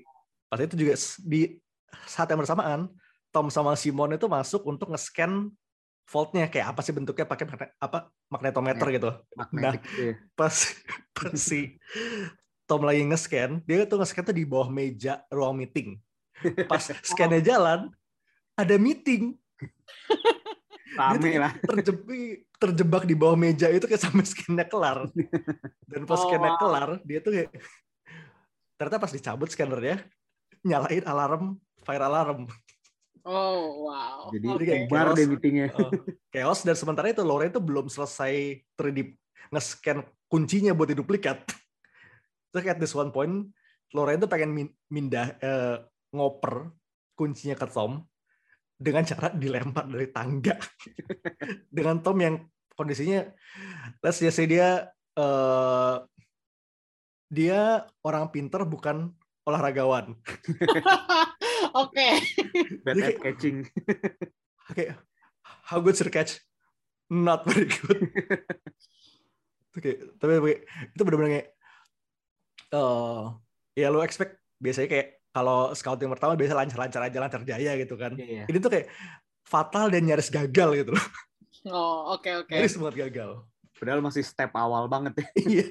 pas 0.49 0.59
itu 0.59 0.75
juga 0.75 0.93
di 1.21 1.61
saat 2.05 2.27
yang 2.27 2.41
bersamaan 2.41 2.89
Tom 3.29 3.47
sama 3.47 3.73
Simon 3.73 4.13
itu 4.13 4.25
masuk 4.25 4.65
untuk 4.65 4.89
nge-scan 4.89 5.53
faultnya 6.03 6.49
kayak 6.49 6.73
apa 6.73 6.81
sih 6.81 6.89
bentuknya 6.89 7.21
pakai 7.23 7.45
magne- 7.45 7.73
apa 7.77 7.97
magnetometer 8.27 8.87
gitu. 8.89 9.09
Magnetik 9.37 9.81
gitu 9.85 10.01
ya. 10.01 10.13
pas 10.33 10.53
pas 11.15 11.33
si 11.33 11.77
Tom 12.65 12.81
lagi 12.81 13.05
nge-scan 13.05 13.61
dia 13.63 13.85
tuh 13.85 14.01
nge-scan 14.01 14.25
tuh 14.25 14.33
di 14.33 14.45
bawah 14.45 14.69
meja 14.69 15.21
ruang 15.29 15.53
meeting. 15.55 16.01
Pas 16.65 16.81
scannya 17.09 17.39
jalan 17.39 17.93
ada 18.53 18.75
meeting. 18.75 19.37
Rame 20.99 21.31
lah. 21.37 21.53
terjebak 21.63 22.11
terjebak 22.59 23.03
di 23.05 23.15
bawah 23.15 23.37
meja 23.37 23.69
itu 23.69 23.85
kayak 23.85 24.01
sampai 24.01 24.25
scannya 24.25 24.65
kelar. 24.65 25.05
Dan 25.85 26.03
pas 26.03 26.17
Oh, 26.17 26.25
scannya 26.25 26.51
wow. 26.51 26.59
kelar 26.59 26.89
dia 27.05 27.19
tuh 27.21 27.31
kayak 27.37 27.49
ternyata 28.75 28.97
pas 28.97 29.13
dicabut 29.13 29.47
scannernya 29.47 30.01
nyalain 30.65 31.03
alarm 31.05 31.43
fire 31.83 32.03
alarm 32.03 32.47
Oh, 33.29 33.91
wow. 33.91 34.31
Jadi 34.31 34.47
bubar 34.87 35.11
chaos. 35.11 35.17
deh 35.19 35.27
meetingnya. 35.27 35.67
Oh, 35.77 35.91
chaos 36.31 36.63
dan 36.63 36.73
sementara 36.73 37.11
itu 37.11 37.21
Lore 37.21 37.51
itu 37.51 37.59
belum 37.59 37.91
selesai 37.91 38.63
3D 38.79 39.11
nge-scan 39.53 40.01
kuncinya 40.31 40.71
buat 40.71 40.89
diduplikat. 40.89 41.43
Terus 42.55 42.65
at 42.65 42.79
this 42.79 42.95
one 42.95 43.11
point 43.11 43.51
Lore 43.93 44.17
itu 44.17 44.25
pengen 44.25 44.49
min- 44.55 44.75
mindah 44.89 45.35
eh, 45.43 45.77
ngoper 46.15 46.73
kuncinya 47.13 47.59
ke 47.59 47.67
Tom 47.69 48.01
dengan 48.79 49.03
cara 49.03 49.29
dilempar 49.35 49.85
dari 49.91 50.07
tangga. 50.09 50.55
dengan 51.75 51.99
Tom 51.99 52.17
yang 52.23 52.35
kondisinya 52.73 53.27
let's 53.99 54.23
just 54.23 54.39
say 54.39 54.47
dia 54.47 54.87
eh, 55.19 55.95
dia 57.29 57.83
orang 58.01 58.31
pinter 58.31 58.63
bukan 58.65 59.11
olahragawan. 59.49 60.13
Oke. 61.81 62.07
Bad 62.85 62.97
at 63.01 63.17
catching. 63.19 63.65
Oke, 64.69 64.85
how 65.65 65.81
good 65.81 65.97
your 65.97 66.13
catch? 66.13 66.37
Not 67.09 67.41
very 67.45 67.65
good. 67.65 68.09
Oke, 69.77 69.91
tapi 70.21 70.31
tapi 70.37 70.51
itu 70.93 71.01
benar-benar 71.01 71.31
kayak, 71.33 71.47
eh 72.73 73.23
ya 73.77 73.87
lo 73.89 74.05
expect 74.05 74.37
biasanya 74.61 74.89
kayak 74.89 75.07
kalau 75.29 75.73
scouting 75.73 76.09
pertama 76.09 76.33
biasa 76.37 76.53
lancar-lancar 76.57 77.01
aja, 77.05 77.17
lancar 77.21 77.41
jaya 77.45 77.71
gitu 77.77 77.95
kan. 77.97 78.13
Iya. 78.17 78.45
Ini 78.49 78.57
tuh 78.61 78.71
kayak 78.73 78.87
fatal 79.45 79.89
dan 79.89 80.05
nyaris 80.05 80.29
gagal 80.29 80.69
gitu 80.85 80.91
loh. 80.93 81.05
Oh, 81.69 82.17
oke 82.17 82.45
oke. 82.45 82.53
Nyaris 82.53 82.77
banget 82.77 82.95
gagal. 83.09 83.45
Padahal 83.77 84.01
masih 84.03 84.21
step 84.25 84.51
awal 84.53 84.85
banget 84.91 85.21
ya. 85.21 85.27
Iya. 85.37 85.67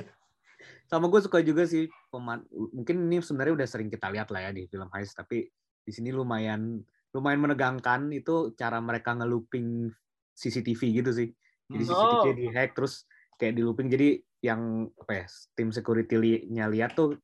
Sama 0.88 1.12
gue 1.12 1.20
suka 1.20 1.44
juga 1.44 1.68
sih 1.68 1.84
peman 2.08 2.48
mungkin 2.72 3.12
ini 3.12 3.20
sebenarnya 3.20 3.60
udah 3.60 3.68
sering 3.68 3.92
kita 3.92 4.08
lihat 4.08 4.32
lah 4.32 4.48
ya 4.48 4.50
di 4.56 4.64
film 4.72 4.88
heist 4.96 5.20
tapi 5.20 5.44
di 5.84 5.92
sini 5.92 6.08
lumayan 6.12 6.80
lumayan 7.12 7.40
menegangkan 7.44 8.08
itu 8.12 8.52
cara 8.56 8.80
mereka 8.80 9.12
nge-looping 9.16 9.92
CCTV 10.32 10.80
gitu 11.04 11.10
sih. 11.12 11.28
Jadi 11.68 11.82
Hmm. 11.84 11.90
CCTV 11.92 12.24
Oh. 12.24 12.34
di 12.40 12.46
hack 12.56 12.70
terus 12.72 13.04
kayak 13.36 13.54
di 13.56 13.62
looping 13.64 13.88
jadi 13.92 14.18
yang 14.40 14.88
apa 14.96 15.12
ya 15.12 15.26
tim 15.58 15.68
security-nya 15.74 16.70
lihat 16.72 16.96
tuh 16.96 17.18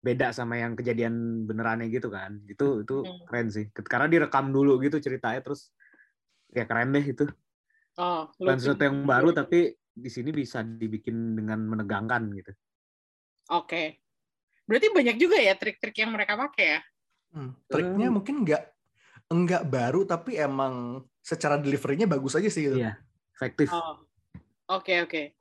beda 0.00 0.32
sama 0.32 0.56
yang 0.56 0.72
kejadian 0.76 1.44
benerannya 1.48 1.88
gitu 1.92 2.08
kan. 2.12 2.40
Itu 2.48 2.84
itu 2.84 3.04
Hmm. 3.04 3.24
keren 3.28 3.48
sih. 3.48 3.68
Karena 3.72 4.08
direkam 4.08 4.52
dulu 4.52 4.76
gitu 4.84 5.00
ceritanya 5.00 5.40
terus 5.40 5.72
ya 6.52 6.64
keren 6.68 6.92
deh 6.92 7.04
itu. 7.04 7.24
Oh, 8.00 8.28
Bukan 8.40 8.56
sesuatu 8.60 8.82
yang 8.88 9.04
baru 9.04 9.32
tapi 9.36 9.76
di 9.92 10.08
sini 10.08 10.32
bisa 10.32 10.64
dibikin 10.64 11.36
dengan 11.36 11.60
menegangkan 11.68 12.28
gitu. 12.32 12.52
Oke. 13.50 13.98
Berarti 14.64 14.86
banyak 14.94 15.16
juga 15.18 15.36
ya 15.42 15.58
trik-trik 15.58 15.98
yang 15.98 16.14
mereka 16.14 16.38
pakai 16.38 16.66
ya? 16.78 16.80
Hmm. 17.34 17.52
Triknya 17.66 18.08
Hmm. 18.10 18.16
mungkin 18.22 18.36
nggak 18.46 18.62
enggak 19.30 19.62
baru 19.66 20.02
tapi 20.06 20.38
emang 20.38 21.06
secara 21.22 21.58
deliverynya 21.58 22.06
bagus 22.06 22.38
aja 22.38 22.50
sih 22.50 22.70
gitu. 22.70 22.78
Iya, 22.78 22.98
efektif. 23.34 23.70
Oh. 23.70 23.98
Oke, 24.70 25.02
oke. 25.02 25.34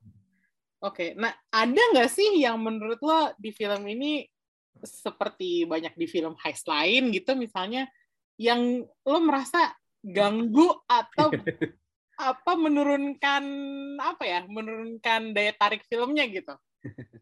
Oke. 0.82 1.14
Nah, 1.14 1.30
ada 1.54 1.82
nggak 1.94 2.10
sih 2.10 2.42
yang 2.42 2.58
menurut 2.58 2.98
lo 3.06 3.34
di 3.38 3.54
film 3.54 3.86
ini 3.86 4.26
seperti 4.82 5.68
banyak 5.68 5.94
di 5.94 6.08
film 6.08 6.34
heist 6.40 6.66
lain 6.66 7.12
gitu 7.12 7.36
misalnya 7.36 7.90
yang 8.40 8.88
lo 9.04 9.20
merasa 9.20 9.76
ganggu 10.00 10.72
atau 10.88 11.30
apa 12.20 12.52
menurunkan 12.56 13.44
apa 14.00 14.24
ya 14.24 14.40
menurunkan 14.48 15.36
daya 15.36 15.52
tarik 15.56 15.84
filmnya 15.88 16.24
gitu 16.32 16.56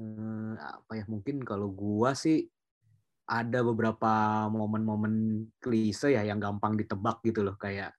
Hmm, 0.00 0.56
apa 0.56 0.96
ya 0.96 1.04
mungkin 1.12 1.44
kalau 1.44 1.68
gua 1.68 2.16
sih 2.16 2.48
ada 3.28 3.60
beberapa 3.60 4.48
momen-momen 4.48 5.44
klise 5.60 6.16
ya 6.16 6.24
yang 6.24 6.40
gampang 6.40 6.80
ditebak 6.80 7.20
gitu 7.20 7.44
loh 7.44 7.60
kayak 7.60 7.92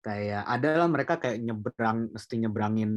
kayak 0.00 0.48
ada 0.48 0.80
lah 0.80 0.88
mereka 0.88 1.20
kayak 1.20 1.44
nyebrang 1.44 2.08
mesti 2.08 2.34
nyebrangin 2.40 2.92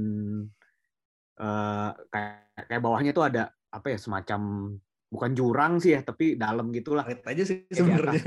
eh 1.35 1.89
kayak 2.07 2.63
kayak 2.71 2.81
bawahnya 2.81 3.11
tuh 3.11 3.27
ada 3.27 3.51
apa 3.75 3.91
ya 3.91 3.97
semacam 3.99 4.71
bukan 5.11 5.31
jurang 5.35 5.83
sih 5.83 5.99
ya 5.99 6.01
tapi 6.05 6.39
dalam 6.39 6.71
gitulah 6.71 7.03
aja 7.03 7.43
sih 7.43 7.67
sebenarnya. 7.67 8.23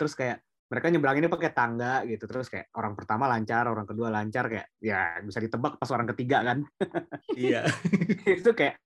Terus 0.00 0.14
kayak 0.16 0.40
mereka 0.70 0.86
nyebranginnya 0.86 1.28
pakai 1.28 1.50
tangga 1.50 2.06
gitu 2.06 2.30
terus 2.30 2.46
kayak 2.46 2.70
orang 2.78 2.94
pertama 2.94 3.26
lancar 3.26 3.66
orang 3.66 3.84
kedua 3.84 4.06
lancar 4.06 4.46
kayak 4.46 4.70
ya 4.78 5.18
bisa 5.26 5.42
ditebak 5.42 5.82
pas 5.82 5.90
orang 5.90 6.06
ketiga 6.14 6.46
kan 6.46 6.62
Iya. 7.34 7.66
itu 8.38 8.54
kayak 8.54 8.78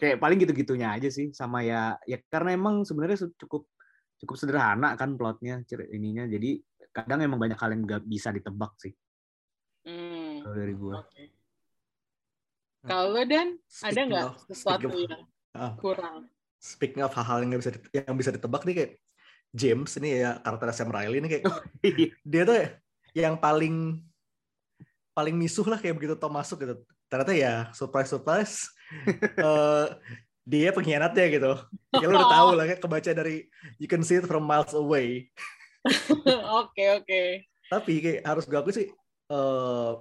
kayak 0.00 0.16
paling 0.16 0.40
gitu-gitunya 0.40 0.96
aja 0.96 1.12
sih 1.12 1.28
sama 1.36 1.60
ya 1.60 1.94
ya 2.08 2.16
karena 2.32 2.56
emang 2.56 2.82
sebenarnya 2.88 3.28
cukup 3.36 3.68
cukup 4.16 4.36
sederhana 4.40 4.96
kan 4.96 5.12
plotnya 5.14 5.60
ininya 5.92 6.24
jadi 6.24 6.56
kadang 6.90 7.20
emang 7.22 7.38
banyak 7.38 7.60
hal 7.60 7.70
yang 7.76 7.84
nggak 7.84 8.02
bisa 8.08 8.32
ditebak 8.32 8.72
sih 8.80 8.92
hmm. 9.84 10.40
kalau 10.42 10.56
dari 10.56 10.74
gua 10.74 10.94
oke 11.04 11.24
kalau 12.80 13.12
dan 13.28 13.60
ada 13.84 14.00
nggak 14.00 14.26
sesuatu 14.48 14.88
of- 14.88 14.96
yang 14.96 15.24
Ah. 15.50 15.74
kurang 15.74 16.30
Speaking 16.60 17.00
of 17.00 17.10
hal-hal 17.16 17.40
yang 17.40 17.56
nggak 17.56 17.62
bisa 17.64 17.72
yang 17.90 18.16
bisa 18.20 18.30
ditebak 18.36 18.62
nih 18.68 18.74
kayak 18.76 18.92
James 19.50 19.90
ini 19.96 20.22
ya 20.22 20.38
karakter 20.44 20.70
Sam 20.76 20.92
Riley 20.92 21.18
ini 21.18 21.28
kayak 21.32 21.44
dia 22.22 22.42
tuh 22.44 22.56
yang 23.16 23.34
paling 23.40 23.98
paling 25.10 25.34
misuh 25.34 25.66
lah 25.66 25.80
kayak 25.80 25.96
begitu 25.98 26.14
Tom 26.20 26.30
masuk 26.36 26.62
gitu. 26.62 26.76
Ternyata 27.10 27.32
ya 27.34 27.54
surprise 27.74 28.12
surprise 28.12 28.70
eh, 29.38 29.86
dia 30.46 30.68
pengkhianatnya 30.74 31.26
gitu. 31.30 31.52
Ya 31.94 32.06
lo 32.06 32.14
udah 32.18 32.30
tahu 32.38 32.48
lah 32.58 32.64
kayak 32.66 32.82
kebaca 32.82 33.10
dari 33.14 33.46
you 33.78 33.86
can 33.86 34.02
see 34.02 34.18
it 34.18 34.26
from 34.26 34.44
miles 34.44 34.74
away. 34.74 35.30
oke 36.60 36.84
oke 37.00 37.20
Tapi 37.72 37.92
kayak 38.04 38.20
harus 38.28 38.44
gue 38.44 38.58
akui 38.58 38.74
sih 38.76 38.88
eh 39.30 39.92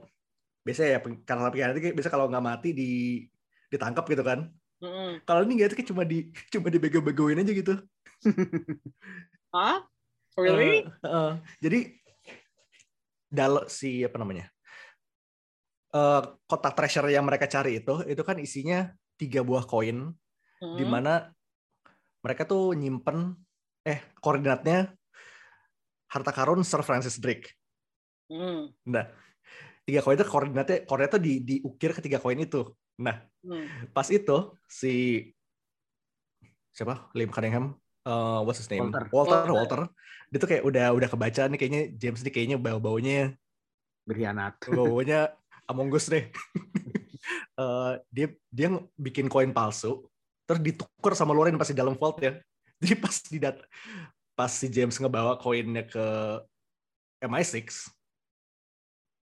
biasanya 0.67 0.89
ya 0.91 0.99
karena 1.23 1.47
pengkhianat 1.47 1.75
itu 1.79 1.95
biasa 1.95 2.11
kalau 2.11 2.27
nggak 2.27 2.43
mati 2.45 2.69
di 2.75 2.91
ditangkap 3.69 4.03
gitu 4.09 4.25
kan. 4.25 4.49
Mm-mm. 4.79 5.21
Kalau 5.27 5.43
ini 5.43 5.59
nggak 5.59 5.85
cuma 5.87 6.03
di 6.07 6.31
cuma 6.49 6.67
dibego-begoin 6.71 7.39
aja 7.39 7.51
gitu. 7.53 7.73
Hah? 9.53 9.83
Really? 10.39 10.87
Eh, 10.87 11.03
eh, 11.03 11.31
jadi 11.59 11.79
dalam 13.27 13.67
si 13.67 14.07
apa 14.07 14.15
namanya 14.15 14.47
eh, 15.95 16.21
kotak 16.49 16.73
treasure 16.77 17.09
yang 17.09 17.25
mereka 17.25 17.45
cari 17.49 17.81
itu 17.81 18.05
itu 18.05 18.21
kan 18.21 18.37
isinya 18.37 18.89
tiga 19.19 19.41
buah 19.43 19.65
koin 19.67 20.13
Hmm. 20.59 20.75
di 20.75 20.83
mana 20.83 21.31
mereka 22.19 22.43
tuh 22.43 22.75
nyimpen 22.75 23.31
eh 23.87 24.03
koordinatnya 24.19 24.91
harta 26.11 26.31
karun 26.35 26.67
Sir 26.67 26.83
Francis 26.83 27.15
Drake. 27.15 27.55
Hmm. 28.27 28.75
Nah 28.91 29.07
tiga 29.87 30.03
koin 30.03 30.19
itu 30.19 30.27
koordinatnya 30.27 30.83
koordinatnya 30.83 31.15
tuh 31.15 31.23
di 31.23 31.33
diukir 31.47 31.95
ke 31.95 32.01
tiga 32.03 32.19
koin 32.19 32.43
itu. 32.43 32.75
Nah 32.99 33.23
Hmm. 33.39 33.71
pas 33.95 34.03
itu 34.11 34.51
si 34.67 35.23
siapa 36.75 37.07
Liam 37.15 37.31
Cunningham 37.31 37.79
eh, 38.03 38.39
what's 38.43 38.59
his 38.59 38.67
name 38.67 38.91
Walter. 38.91 39.07
Walter 39.15 39.39
Walter. 39.47 39.55
Walter 39.55 39.81
dia 40.29 40.37
tuh 40.43 40.49
kayak 40.51 40.63
udah 40.67 40.85
udah 40.93 41.09
kebaca 41.09 41.41
nih 41.49 41.57
kayaknya 41.57 41.81
James 41.95 42.21
nih 42.21 42.33
kayaknya 42.35 42.57
bau 42.59 42.77
baunya 42.83 43.33
berkhianat 44.05 44.59
bau 44.69 44.99
baunya 44.99 45.33
Among 45.69 45.93
Us 45.93 46.09
deh 46.09 46.25
Eh, 47.59 47.93
dia 48.07 48.27
dia 48.47 48.67
bikin 48.95 49.27
koin 49.27 49.51
palsu 49.51 50.07
terus 50.47 50.63
ditukar 50.63 51.11
sama 51.11 51.35
Loren 51.35 51.59
pas 51.59 51.67
di 51.67 51.75
dalam 51.75 51.99
vault 51.99 52.15
ya 52.23 52.39
jadi 52.81 52.95
pas 52.95 53.15
di 53.19 53.37
dat 53.37 53.59
pas 54.31 54.47
si 54.47 54.71
James 54.71 54.95
ngebawa 54.95 55.35
koinnya 55.35 55.83
ke 55.83 56.05
MI6 57.19 57.91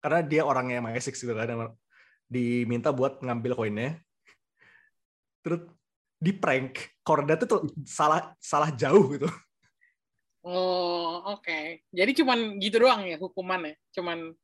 karena 0.03 0.21
dia 0.27 0.43
orangnya 0.43 0.83
MI6 0.83 1.15
gitu 1.15 1.31
kan 1.31 1.79
diminta 2.27 2.91
buat 2.91 3.23
ngambil 3.23 3.55
koinnya 3.55 4.03
terus 5.47 5.71
di 6.19 6.35
prank 6.35 6.99
koordinatnya 7.07 7.47
tuh 7.47 7.71
salah 7.87 8.35
salah 8.43 8.75
jauh 8.75 9.15
gitu 9.15 9.31
Oh, 10.45 11.25
oke. 11.25 11.81
Jadi 11.89 12.21
cuman 12.21 12.61
gitu 12.61 12.77
doang 12.85 13.09
ya 13.09 13.17
hukumannya. 13.17 13.81
Cuman 13.97 14.37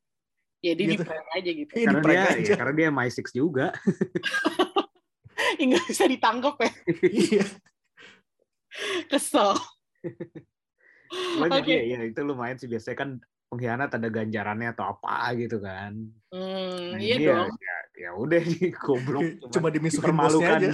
ya 0.61 0.73
dia 0.73 0.87
Gitu. 0.87 0.93
di 0.95 0.97
prank 1.03 1.29
aja 1.31 1.51
gitu. 1.51 1.73
Iya, 1.73 1.87
karena 1.87 2.01
di 2.01 2.07
dia 2.07 2.23
aja. 2.23 2.41
ya, 2.43 2.57
karena 2.57 2.75
dia 2.75 2.87
MI6 2.89 3.19
juga 3.31 3.67
Nggak 5.61 5.85
bisa 5.87 6.05
ditangkap 6.07 6.55
ya. 6.59 6.71
iya 7.03 7.45
Kesel. 9.07 9.51
Oke. 11.43 11.67
ya, 11.67 11.81
ya 11.83 11.99
itu 12.03 12.21
lumayan 12.21 12.57
sih 12.57 12.67
biasanya 12.67 12.97
kan 12.97 13.11
pengkhianat 13.47 13.91
ada 13.91 14.09
ganjarannya 14.09 14.71
atau 14.71 14.85
apa 14.89 15.35
gitu 15.35 15.59
kan 15.59 15.97
Hmm, 16.31 16.95
Nah, 16.95 16.99
iya 16.99 17.15
ini 17.17 17.27
dong. 17.27 17.51
ya, 17.51 17.59
ya, 17.59 17.77
ya 17.99 18.11
udah 18.15 18.41
nih 18.41 18.71
goblok 18.85 19.27
cuma 19.53 19.69
dimisuhin 19.69 20.15
bosnya 20.15 20.15
dipermalukan. 20.15 20.59
aja 20.61 20.71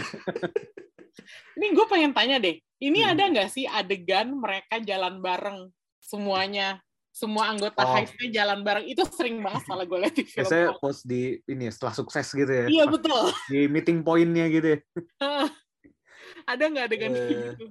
Ini 1.56 1.66
gue 1.72 1.86
pengen 1.88 2.12
tanya 2.12 2.36
deh. 2.36 2.60
Ini 2.76 2.98
Hmm. 3.00 3.10
ada 3.10 3.22
nggak 3.26 3.48
sih 3.48 3.64
adegan 3.64 4.36
mereka 4.36 4.76
jalan 4.78 5.18
bareng 5.18 5.72
semuanya? 5.98 6.84
Semua 7.16 7.48
anggota 7.48 7.80
Oh. 7.80 7.96
heistnya 7.96 8.28
jalan 8.30 8.60
bareng. 8.60 8.84
Itu 8.84 9.08
sering 9.08 9.40
banget 9.40 9.64
salah 9.64 9.82
gue 9.82 9.98
lihat 9.98 10.12
di 10.12 10.22
film. 10.22 10.36
biasanya 10.38 10.68
post 10.76 11.00
di 11.02 11.20
ini 11.42 11.66
setelah 11.66 11.94
sukses 11.94 12.28
gitu 12.28 12.46
ya 12.46 12.66
Iya 12.68 12.84
betul. 12.86 13.32
di 13.48 13.64
meeting 13.66 14.04
pointnya 14.04 14.44
gitu 14.46 14.68
ya 14.68 14.78
ada 16.46 16.62
nggak 16.62 16.84
adegan 16.84 17.10
kayak 17.10 17.24
Eh, 17.26 17.32
gitu? 17.50 17.64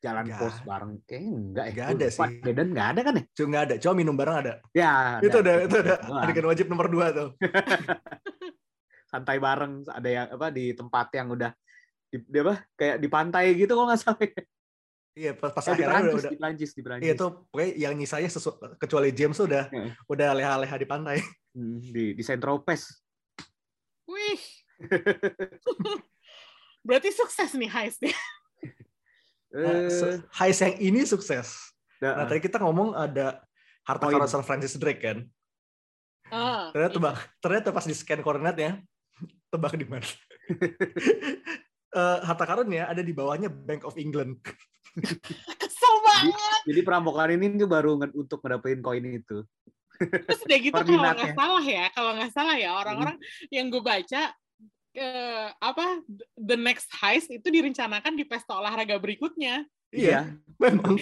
jalan 0.00 0.24
Nggak. 0.26 0.38
pos 0.38 0.56
bareng 0.62 0.92
kayaknya 1.02 1.30
enggak 1.34 1.64
ya 1.64 1.72
Nggak 1.72 1.86
Gua 1.86 1.96
ada 1.96 2.06
lupa. 2.06 2.12
sih. 2.20 2.40
Medan 2.42 2.68
nggak 2.70 2.88
ada 2.88 3.00
kan 3.00 3.14
ya 3.14 3.24
Cuma 3.30 3.46
nggak 3.48 3.62
ada, 3.62 3.74
cuma 3.78 3.94
minum 3.94 4.14
bareng 4.14 4.36
ada. 4.38 4.52
ya 4.70 4.92
itu 5.18 5.28
ada. 5.30 5.40
udah 5.40 5.54
itu 5.62 5.76
udah 5.78 5.96
Doang. 5.98 6.20
adegan 6.22 6.46
wajib 6.46 6.66
nomor 6.68 6.86
dua 6.86 7.06
tuh. 7.10 7.28
santai 9.10 9.38
bareng 9.38 9.72
ada 9.88 10.08
yang 10.08 10.26
apa 10.30 10.46
di 10.48 10.70
tempat 10.70 11.06
yang 11.12 11.28
udah 11.28 11.50
di, 12.06 12.16
di 12.20 12.38
apa 12.38 12.54
kayak 12.74 12.96
di 12.96 13.08
pantai 13.08 13.44
gitu 13.54 13.72
kok 13.72 13.84
nggak 13.86 13.98
salah 13.98 14.20
ya. 14.20 14.42
Iya 15.10 15.34
pas, 15.34 15.50
pas 15.50 15.66
Eh, 15.66 15.74
di 15.74 15.82
akhirnya 15.82 15.90
udah, 15.90 16.00
Prancis, 16.00 16.20
udah 16.22 16.30
di 16.30 16.38
Prancis 16.38 16.70
di 16.70 16.82
Prancis 16.82 17.04
Iya 17.04 17.14
tuh 17.14 17.30
pokoknya 17.50 17.70
yang 17.76 17.94
nyisanya 17.94 18.30
sesu, 18.30 18.50
kecuali 18.76 19.10
James 19.10 19.36
udah 19.36 19.64
udah 20.06 20.28
leha-leha 20.32 20.76
di 20.76 20.86
pantai. 20.86 21.18
Hmm, 21.50 21.82
di 21.82 22.14
di 22.14 22.22
Saint 22.22 22.38
Tropez 22.38 22.86
Wih. 24.06 24.40
Berarti 26.80 27.10
sukses 27.10 27.50
nih 27.54 27.68
heistnya. 27.68 28.14
Nah, 29.50 29.82
Eh, 29.82 29.90
se- 29.90 30.22
heist 30.38 30.62
yang 30.62 30.78
ini 30.78 31.02
sukses. 31.02 31.74
Nah, 31.98 32.14
nah, 32.14 32.24
tadi 32.24 32.38
kita 32.38 32.62
ngomong 32.62 32.94
ada 32.94 33.42
harta 33.82 34.06
Koin. 34.06 34.14
karun 34.14 34.30
Sir 34.30 34.46
Francis 34.46 34.78
Drake 34.78 35.02
kan. 35.02 35.26
Ah, 36.30 36.70
Ternyata 36.70 36.94
tebak, 36.94 37.16
ternyata 37.42 37.68
pas 37.74 37.82
di 37.82 37.90
scan 37.90 38.22
koordinatnya, 38.22 38.78
tebak 39.50 39.74
di 39.74 39.82
mana? 39.82 40.06
Eh, 41.90 42.18
harta 42.22 42.46
karunnya 42.46 42.86
ada 42.86 43.02
di 43.02 43.10
bawahnya 43.10 43.50
Bank 43.50 43.82
of 43.82 43.98
England. 43.98 44.38
Kesel 45.56 45.94
banget. 46.02 46.60
jadi 46.66 46.80
perampokan 46.82 47.30
ini 47.34 47.54
tuh 47.54 47.68
baru 47.68 47.96
nge- 47.96 48.16
untuk 48.16 48.38
ngedapetin 48.40 48.80
koin 48.80 49.06
itu 49.06 49.46
Terus 50.00 50.40
udah 50.48 50.58
gitu 50.58 50.72
kalau 50.72 50.96
nggak 51.12 51.36
salah 51.36 51.60
ya, 51.60 51.84
kalau 51.92 52.10
nggak 52.16 52.32
salah 52.32 52.56
ya 52.56 52.72
orang-orang 52.72 53.20
Hmm. 53.20 53.48
yang 53.52 53.68
gue 53.68 53.84
baca 53.84 54.32
eh, 54.90 55.48
apa 55.54 56.00
the 56.34 56.56
next 56.56 56.88
heist 56.98 57.28
itu 57.28 57.44
direncanakan 57.46 58.16
di 58.16 58.24
pesta 58.24 58.56
olahraga 58.56 58.96
berikutnya. 58.96 59.62
Iya, 59.92 60.34
memang 60.56 60.96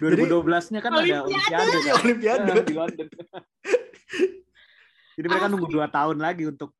2012-nya 0.00 0.80
kan 0.80 0.90
ada 0.90 1.20
Olimpiade. 1.22 1.28
Olimpiade 1.28 1.68
Iya, 1.68 1.92
kan? 1.92 2.00
Olimpiade. 2.02 2.52
Di 2.64 2.74
London. 2.74 3.06
Jadi 5.14 5.26
mereka 5.28 5.46
Asli. 5.46 5.52
nunggu 5.52 5.68
dua 5.68 5.86
tahun 5.86 6.16
lagi 6.16 6.42
untuk 6.48 6.70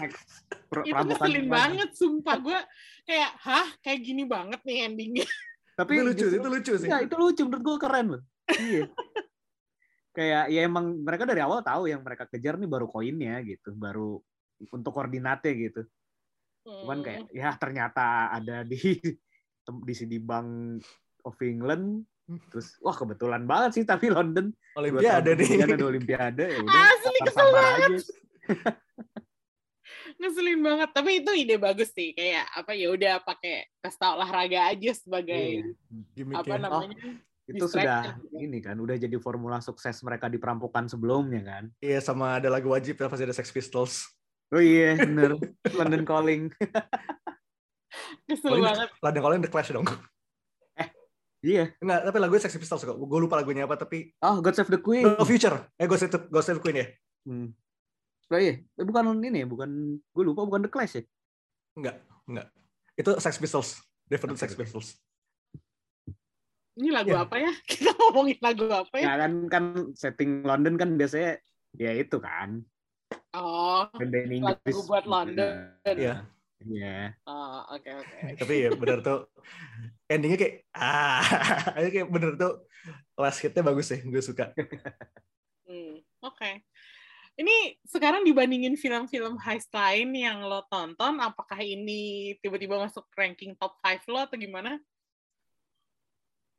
next 0.00 0.24
itu 0.24 0.66
perampokan 0.72 1.04
ngeselin 1.06 1.46
banget, 1.46 1.88
sumpah 1.94 2.36
gue 2.40 2.58
kayak 3.04 3.30
hah 3.38 3.68
kayak 3.78 4.00
gini 4.00 4.24
banget 4.24 4.60
nih 4.64 4.88
endingnya. 4.88 5.28
Tapi 5.74 5.92
itu 5.94 6.02
lucu, 6.06 6.24
justru- 6.26 6.38
itu 6.38 6.48
lucu 6.50 6.72
sih. 6.78 6.88
Iya, 6.88 6.98
itu 7.02 7.14
lucu 7.14 7.42
menurut 7.44 7.62
gue 7.62 7.76
keren 7.78 8.06
loh. 8.14 8.22
Iya. 8.48 8.82
Kayak 10.16 10.44
ya 10.46 10.60
emang 10.62 11.02
mereka 11.02 11.26
dari 11.26 11.42
awal 11.42 11.58
tahu 11.60 11.90
yang 11.90 11.98
mereka 12.00 12.30
kejar 12.30 12.54
nih 12.54 12.70
baru 12.70 12.86
koinnya 12.86 13.42
gitu, 13.42 13.74
baru 13.74 14.22
untuk 14.70 14.94
koordinatnya 14.94 15.52
gitu. 15.52 15.82
Cuman 16.64 17.02
Hmm. 17.02 17.04
kayak 17.04 17.22
ya 17.28 17.50
ternyata 17.58 18.30
ada 18.30 18.62
di 18.62 18.78
di 19.88 19.94
sini 19.94 20.16
Bank 20.16 20.80
of 21.24 21.36
England 21.40 22.06
terus 22.48 22.78
wah 22.80 22.94
kebetulan 22.94 23.44
banget 23.44 23.70
sih 23.76 23.84
tapi 23.84 24.08
London 24.08 24.48
Olimpiade 24.72 25.36
kemudian 25.36 25.68
ada 25.68 25.84
Olimpiade 25.84 26.44
ya 26.46 26.58
udah 26.62 26.80
Asli, 26.88 27.18
kesel 27.20 27.48
aja. 27.52 27.96
Ngeselin 30.20 30.60
banget 30.60 30.90
tapi 30.92 31.10
itu 31.22 31.30
ide 31.32 31.56
bagus 31.56 31.90
sih 31.92 32.12
kayak 32.12 32.44
apa 32.54 32.72
ya 32.76 32.92
udah 32.92 33.22
pakai 33.24 33.68
pesta 33.80 34.14
olahraga 34.14 34.70
aja 34.70 34.90
sebagai. 34.94 35.74
Gimmicknya. 36.12 36.44
apa 36.44 36.54
namanya 36.60 36.98
Itu 37.44 37.68
Distraction 37.68 37.76
sudah 37.76 38.00
gitu. 38.24 38.36
ini 38.40 38.58
kan 38.64 38.76
udah 38.80 38.96
jadi 38.96 39.16
formula 39.20 39.60
sukses 39.60 40.00
mereka 40.00 40.32
di 40.32 40.40
perampokan 40.40 40.88
sebelumnya 40.88 41.44
kan. 41.44 41.64
Iya, 41.84 42.00
sama 42.00 42.40
ada 42.40 42.48
lagu 42.48 42.72
wajib 42.72 42.96
ya 42.96 43.06
pasti 43.12 43.28
ada 43.28 43.36
Sex 43.36 43.52
Pistols. 43.52 44.08
Oh 44.48 44.60
iya 44.60 44.96
bener 44.96 45.36
London 45.76 46.08
Calling. 46.08 46.48
kesel 48.28 48.48
Calling, 48.48 48.64
banget 48.64 48.88
London 49.04 49.22
Calling 49.22 49.40
The 49.44 49.50
Clash 49.52 49.72
dong. 49.76 49.84
Iya. 51.44 51.76
Enggak, 51.76 52.00
tapi 52.08 52.16
lagunya 52.16 52.40
Sex 52.40 52.56
Pistols 52.56 52.82
kok. 52.88 52.96
Gue 52.96 53.20
lupa 53.20 53.36
lagunya 53.36 53.68
apa, 53.68 53.76
tapi 53.76 54.16
Oh 54.24 54.40
God 54.40 54.56
Save 54.56 54.72
the 54.72 54.80
Queen. 54.80 55.04
No 55.04 55.28
Future. 55.28 55.68
Eh, 55.76 55.84
Ghost 55.84 56.08
Save, 56.08 56.32
Ghost 56.32 56.48
Save 56.48 56.58
the 56.58 56.64
Queen 56.64 56.80
ya? 56.80 56.86
Hmm. 57.28 57.52
Oh 58.28 58.40
iya, 58.40 58.56
Eh, 58.64 58.84
bukan 58.84 59.20
ini 59.20 59.44
ya, 59.44 59.46
bukan 59.46 59.70
gue 60.00 60.24
lupa 60.24 60.42
bukan 60.42 60.64
The 60.64 60.70
Clash 60.70 60.94
ya. 60.96 61.02
Enggak, 61.76 61.96
enggak. 62.24 62.46
Itu 62.94 63.10
Sex 63.18 63.36
Pistols. 63.36 63.78
Definitely 64.04 64.36
Oke, 64.36 64.44
Sex. 64.44 64.52
Pistols. 64.54 64.88
ini 66.74 66.90
lagu 66.90 67.14
Ya. 67.14 67.22
apa 67.22 67.38
ya 67.38 67.54
kita 67.70 67.94
ngomongin 67.94 68.34
lagu 68.42 68.66
apa 68.66 68.98
ya 68.98 69.04
Ya 69.06 69.14
kan 69.22 69.32
kan 69.46 69.64
setting 69.94 70.42
London 70.42 70.74
kan 70.74 70.98
biasanya 70.98 71.38
ya 71.78 71.94
itu 71.94 72.18
kan. 72.18 72.66
oh 73.30 73.86
Band 73.94 74.10
lagu 74.42 74.80
buat 74.82 75.06
London 75.06 75.70
Iya. 75.86 76.26
Iya. 76.66 77.14
oh 77.30 77.78
oke 77.78 77.90
oke 77.94 78.18
tapi 78.42 78.66
ya 78.66 78.74
bener 78.74 78.98
tuh 79.06 79.30
endingnya 80.10 80.38
kayak 80.40 80.54
ah 80.74 81.22
kayak 81.94 82.10
bener 82.10 82.34
tuh 82.34 82.66
last 83.14 83.38
hitnya 83.38 83.62
bagus 83.62 83.94
sih 83.94 84.02
gue 84.02 84.18
suka 84.18 84.50
Hmm, 85.64 86.02
oke 86.26 86.50
ini 87.34 87.56
sekarang 87.84 88.22
dibandingin 88.22 88.74
film-film 88.74 89.34
heist 89.38 89.70
lain 89.70 90.14
yang 90.14 90.38
lo 90.40 90.62
tonton 90.64 91.18
apakah 91.18 91.58
ini 91.58 92.32
tiba-tiba 92.38 92.78
masuk 92.78 93.10
ranking 93.12 93.54
top 93.54 93.74
5 93.80 94.06
lo 94.06 94.22
atau 94.22 94.36
gimana 94.36 94.78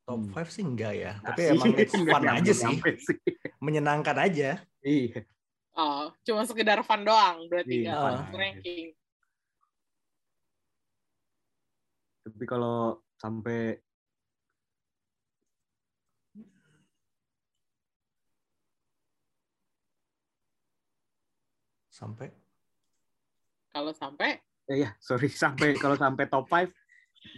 top 0.03 0.19
Hmm. 0.19 0.35
5 0.35 0.51
sih 0.51 0.61
enggak 0.61 0.93
ya 0.93 1.11
Nggak 1.15 1.25
tapi 1.25 1.41
sih, 1.41 1.51
emang 1.51 1.71
it's 1.75 1.95
fun 2.11 2.25
aja 2.25 2.51
sih 2.53 2.75
sih. 2.77 3.17
menyenangkan 3.57 4.17
aja 4.19 4.49
Iya. 4.79 5.23
oh 5.73 6.13
cuma 6.21 6.43
sekedar 6.43 6.79
fun 6.81 7.01
doang 7.01 7.47
berarti 7.47 7.73
Iya, 7.73 7.83
nggak 7.85 7.97
fun 7.97 8.11
masuk 8.11 8.27
aja. 8.27 8.37
ranking 8.37 8.85
Tapi 12.25 12.43
kalau 12.43 12.77
sampai 13.15 13.77
sampai 21.95 22.27
kalau 23.71 23.95
sampai 23.95 24.43
eh, 24.67 24.83
ya 24.83 24.91
sorry 24.99 25.31
sampai 25.43 25.79
kalau 25.79 25.95
sampai 25.95 26.27
top 26.27 26.51
5 26.51 26.67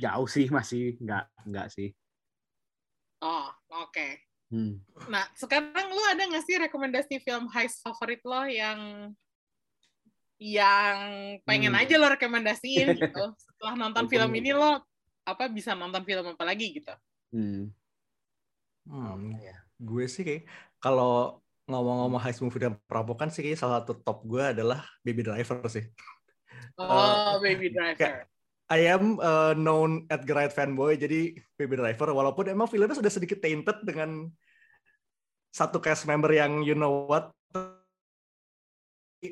jauh 0.01 0.25
sih 0.25 0.49
masih 0.49 0.97
nggak 0.97 1.25
nggak 1.45 1.67
sih. 1.69 1.93
oh 3.21 3.53
oke 3.85 4.27
Hmm. 4.47 4.79
Nah, 5.11 5.27
sekarang 5.35 5.91
lu 5.91 6.03
ada 6.07 6.23
nggak 6.23 6.45
sih 6.47 6.55
rekomendasi 6.55 7.19
film 7.19 7.51
heist 7.51 7.83
favorit 7.83 8.23
lo 8.23 8.47
yang 8.47 9.11
yang 10.39 10.95
pengen 11.43 11.75
Hmm. 11.75 11.83
aja 11.83 11.99
lo 11.99 12.07
rekomendasiin 12.07 12.95
gitu? 13.03 13.23
Setelah 13.35 13.75
nonton 13.75 14.07
film 14.07 14.31
ini 14.39 14.55
lo 14.55 14.87
apa 15.27 15.51
bisa 15.51 15.75
nonton 15.75 15.99
film 16.07 16.31
apa 16.31 16.47
lagi 16.47 16.79
gitu? 16.79 16.95
Hmm. 17.35 17.75
hmm, 18.87 19.35
ya? 19.43 19.59
gue 19.83 20.05
sih 20.07 20.23
kayak 20.23 20.47
kalau 20.79 21.43
ngomong-ngomong 21.67 22.21
heist 22.23 22.39
movie 22.39 22.63
dan 22.63 22.79
perampokan 22.87 23.27
sih 23.27 23.51
salah 23.59 23.83
satu 23.83 23.99
top 23.99 24.23
gue 24.23 24.55
adalah 24.55 24.87
Baby 25.03 25.27
Driver 25.27 25.59
sih 25.67 25.83
Oh, 26.77 27.41
Baby 27.41 27.73
Driver. 27.73 28.29
I 28.67 28.91
am 28.91 29.17
uh, 29.23 29.55
known 29.55 30.05
Edgar 30.11 30.35
Wright 30.43 30.51
fanboy, 30.51 30.99
jadi 30.99 31.39
Baby 31.55 31.79
Driver, 31.79 32.11
walaupun 32.11 32.51
emang 32.51 32.67
filmnya 32.67 32.99
sudah 32.99 33.09
sedikit 33.09 33.39
tainted 33.39 33.79
dengan 33.87 34.27
satu 35.55 35.79
cast 35.79 36.03
member 36.03 36.29
yang 36.35 36.61
you 36.67 36.75
know 36.75 37.07
what. 37.07 37.31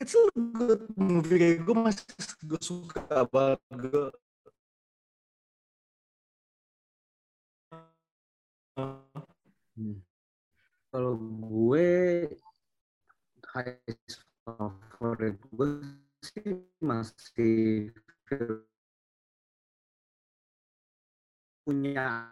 It's 0.00 0.16
a 0.16 0.32
good 0.32 0.88
movie, 0.96 1.60
gue 1.60 1.76
masih 1.76 2.06
gue 2.46 2.62
suka 2.62 3.28
banget. 3.28 3.60
Gue, 3.68 4.08
Hmm. 8.78 9.98
Kalau 10.90 11.14
gue 11.18 11.90
highest 13.50 14.22
favorit 14.46 15.36
gue 15.50 15.70
sih 16.22 16.62
masih 16.78 17.90
punya 21.66 22.30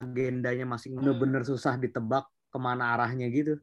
agendanya 0.00 0.64
masing 0.64 0.96
bener-bener 0.96 1.44
susah 1.44 1.76
ditebak 1.76 2.24
ke 2.48 2.58
mana 2.60 2.96
arahnya 2.96 3.28
gitu. 3.28 3.60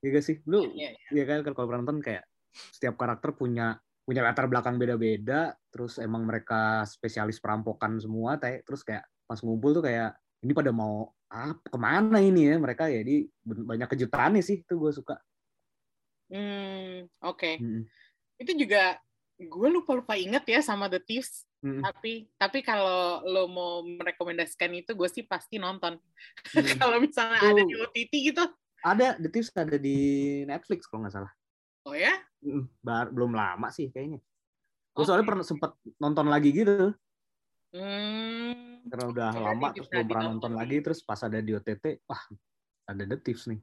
Iya 0.00 0.08
gak 0.18 0.24
sih? 0.24 0.36
Lu 0.48 0.64
Iya, 0.72 0.94
ya 1.12 1.24
kan 1.28 1.44
kalau 1.52 1.68
pernah 1.68 1.82
nonton 1.84 2.00
kayak 2.00 2.24
setiap 2.72 2.96
karakter 2.96 3.34
punya 3.36 3.76
punya 4.08 4.24
latar 4.24 4.48
belakang 4.48 4.80
beda-beda, 4.80 5.52
terus 5.68 6.00
emang 6.00 6.24
mereka 6.24 6.80
spesialis 6.88 7.44
perampokan 7.44 8.00
semua, 8.00 8.40
teh 8.40 8.64
terus 8.64 8.80
kayak 8.80 9.04
pas 9.28 9.36
ngumpul 9.44 9.76
tuh 9.76 9.84
kayak 9.84 10.16
ini 10.40 10.56
pada 10.56 10.72
mau 10.72 11.12
apa 11.28 11.60
ke 11.60 11.76
mana 11.76 12.24
ini 12.24 12.48
ya 12.48 12.56
mereka 12.56 12.88
ya 12.88 13.04
di 13.04 13.28
banyak 13.44 13.88
kejutannya 13.92 14.40
sih 14.40 14.64
itu 14.64 14.74
gue 14.80 14.92
suka. 14.96 15.20
Hmm, 16.32 17.08
oke. 17.24 17.60
Mm-mm. 17.60 17.84
Itu 18.40 18.52
juga 18.56 18.96
gue 19.38 19.68
lupa 19.70 19.92
lupa 19.96 20.14
inget 20.16 20.44
ya 20.48 20.60
sama 20.64 20.88
The 20.88 21.00
Thieves. 21.04 21.44
Mm-mm. 21.60 21.84
Tapi 21.84 22.32
tapi 22.40 22.58
kalau 22.64 23.20
lo 23.28 23.44
mau 23.50 23.84
merekomendasikan 23.84 24.72
itu, 24.72 24.96
gue 24.96 25.08
sih 25.08 25.24
pasti 25.24 25.60
nonton. 25.60 26.00
Mm. 26.56 26.64
kalau 26.80 26.96
misalnya 27.00 27.40
ada 27.40 27.60
Tuh. 27.60 27.68
di 27.68 27.74
OTT 27.76 28.12
gitu, 28.32 28.44
Ada 28.78 29.18
The 29.18 29.28
Thieves 29.28 29.50
ada 29.52 29.76
di 29.76 29.98
Netflix 30.46 30.86
kalau 30.86 31.04
nggak 31.04 31.14
salah. 31.18 31.32
oh 31.88 31.96
ya? 31.96 32.14
Mm, 32.44 32.68
bar- 32.80 33.10
belum 33.10 33.32
lama 33.36 33.68
sih 33.74 33.90
kayaknya. 33.92 34.20
Gue 34.96 35.04
soalnya 35.04 35.26
pernah 35.26 35.44
sempet 35.44 35.76
nonton 35.98 36.26
lagi 36.30 36.50
gitu. 36.56 36.94
Hmm. 37.68 38.80
Karena 38.88 39.06
udah 39.12 39.30
Oke, 39.36 39.44
lama 39.44 39.66
terus 39.76 39.88
belum 39.92 40.06
pernah 40.08 40.24
nonton 40.32 40.52
nih. 40.54 40.58
lagi 40.58 40.76
terus 40.80 41.00
pas 41.04 41.20
ada 41.20 41.38
di 41.40 41.52
OTT, 41.52 41.84
wah 42.08 42.22
ada 42.88 43.02
the 43.04 43.18
tips 43.20 43.52
nih. 43.52 43.60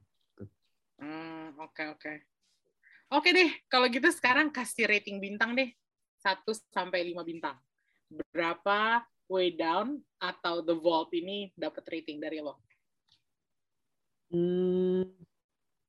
Hmm, 0.96 1.58
oke 1.58 1.82
oke. 1.98 2.12
Oke 3.10 3.30
deh, 3.30 3.50
kalau 3.70 3.86
gitu 3.90 4.06
sekarang 4.10 4.50
kasih 4.54 4.86
rating 4.86 5.18
bintang 5.18 5.54
deh. 5.54 5.70
1 6.22 6.42
sampai 6.74 7.06
5 7.06 7.22
bintang. 7.22 7.54
Berapa 8.34 9.02
Way 9.26 9.58
Down 9.58 10.02
atau 10.22 10.62
The 10.62 10.74
Vault 10.74 11.10
ini 11.14 11.50
dapat 11.54 11.86
rating 11.86 12.18
dari 12.22 12.38
lo? 12.42 12.62
Hmm, 14.30 15.06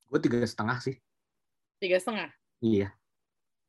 gue 0.09 0.19
tiga 0.21 0.45
setengah 0.45 0.77
sih. 0.81 0.97
Tiga 1.81 1.97
setengah. 1.97 2.29
Iya, 2.61 2.89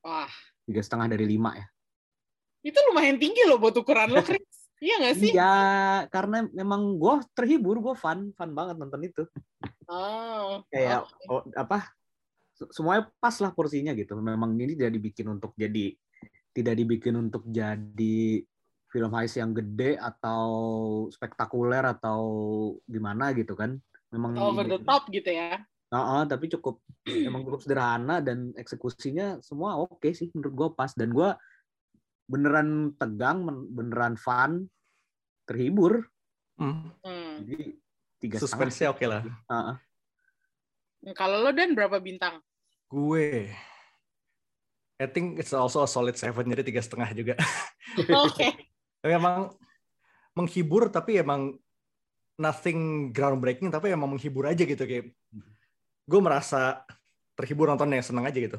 Wah, 0.05 0.33
tiga 0.65 0.81
setengah 0.81 1.09
dari 1.13 1.29
lima 1.29 1.53
ya. 1.57 1.67
Itu 2.63 2.79
lumayan 2.91 3.17
tinggi 3.17 3.43
loh 3.47 3.59
buat 3.61 3.75
ukuran 3.77 4.11
lo, 4.13 4.23
Chris. 4.25 4.43
Iya 4.79 4.95
nggak 5.03 5.17
sih? 5.19 5.35
Iya, 5.35 5.55
karena 6.07 6.47
memang 6.55 7.03
gue 7.03 7.15
terhibur, 7.35 7.83
gue 7.83 7.99
fun, 7.99 8.31
fun 8.39 8.51
banget 8.55 8.79
nonton 8.79 9.03
itu. 9.03 9.27
Oh, 9.91 10.63
Kayak 10.71 11.03
oke. 11.03 11.27
oh, 11.27 11.43
apa? 11.59 11.91
se- 12.55 12.71
Semuanya 12.71 13.11
pas 13.19 13.35
lah 13.43 13.51
porsinya 13.51 13.91
gitu. 13.99 14.15
Memang 14.15 14.55
ini 14.55 14.79
tidak 14.79 14.95
dibikin 14.95 15.35
untuk 15.35 15.51
jadi 15.59 15.99
tidak 16.55 16.75
dibikin 16.79 17.19
untuk 17.19 17.43
jadi 17.51 18.47
film 18.87 19.11
heist 19.19 19.43
yang 19.43 19.51
gede 19.51 19.99
atau 19.99 20.47
spektakuler 21.11 21.83
atau 21.99 22.23
gimana 22.87 23.35
gitu 23.35 23.59
kan. 23.59 23.83
Memang 24.15 24.39
over 24.39 24.63
the 24.63 24.79
top 24.87 25.11
gitu 25.11 25.35
ya. 25.35 25.59
Heeh, 25.91 26.23
tapi 26.31 26.53
cukup 26.55 26.79
emang 27.03 27.43
cukup 27.43 27.67
sederhana 27.67 28.23
dan 28.23 28.55
eksekusinya 28.55 29.43
semua 29.43 29.75
oke 29.75 30.07
sih 30.15 30.31
menurut 30.37 30.55
gue 30.55 30.69
pas 30.79 30.95
dan 30.95 31.11
gue 31.11 31.31
beneran 32.29 32.93
tegang, 33.01 33.49
beneran 33.73 34.15
fun, 34.21 34.69
terhibur. 35.49 36.07
Hmm. 36.61 36.93
Hmm. 37.01 37.43
Jadi 37.49 37.81
tiga 38.21 38.37
Suspense-nya 38.37 38.93
oke 38.93 39.05
lah. 39.09 39.25
Heeh. 39.25 39.77
Kalau 41.17 41.41
lo 41.41 41.51
dan 41.55 41.73
berapa 41.73 41.97
bintang? 42.03 42.43
Gue, 42.91 43.49
I 44.99 45.07
think 45.07 45.39
it's 45.39 45.55
also 45.55 45.87
a 45.87 45.89
solid 45.89 46.19
seven, 46.19 46.51
jadi 46.51 46.67
tiga 46.67 46.83
setengah 46.83 47.15
juga. 47.15 47.35
Oke. 48.27 48.67
Tapi 48.99 49.13
emang 49.15 49.55
menghibur, 50.35 50.91
tapi 50.91 51.23
emang 51.23 51.55
nothing 52.35 53.11
groundbreaking, 53.15 53.71
tapi 53.71 53.95
emang 53.95 54.11
menghibur 54.11 54.51
aja 54.51 54.67
gitu 54.67 54.83
kayak. 54.83 55.15
Gue 56.03 56.19
merasa 56.19 56.83
terhibur 57.39 57.71
nontonnya, 57.71 58.03
seneng 58.03 58.27
aja 58.27 58.39
gitu. 58.43 58.59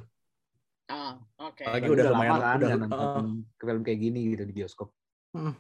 Ah, 0.88 1.20
oke. 1.50 1.64
Apalagi 1.66 1.86
Dan 1.86 1.94
udah 1.94 2.06
lama 2.06 2.14
lumayan, 2.16 2.40
kan 2.40 2.60
udah, 2.60 2.78
nonton 2.80 3.26
film 3.60 3.82
kayak 3.84 4.00
gini 4.00 4.20
gitu 4.34 4.44
di 4.46 4.54
bioskop. 4.54 4.90
Hmm, 5.34 5.54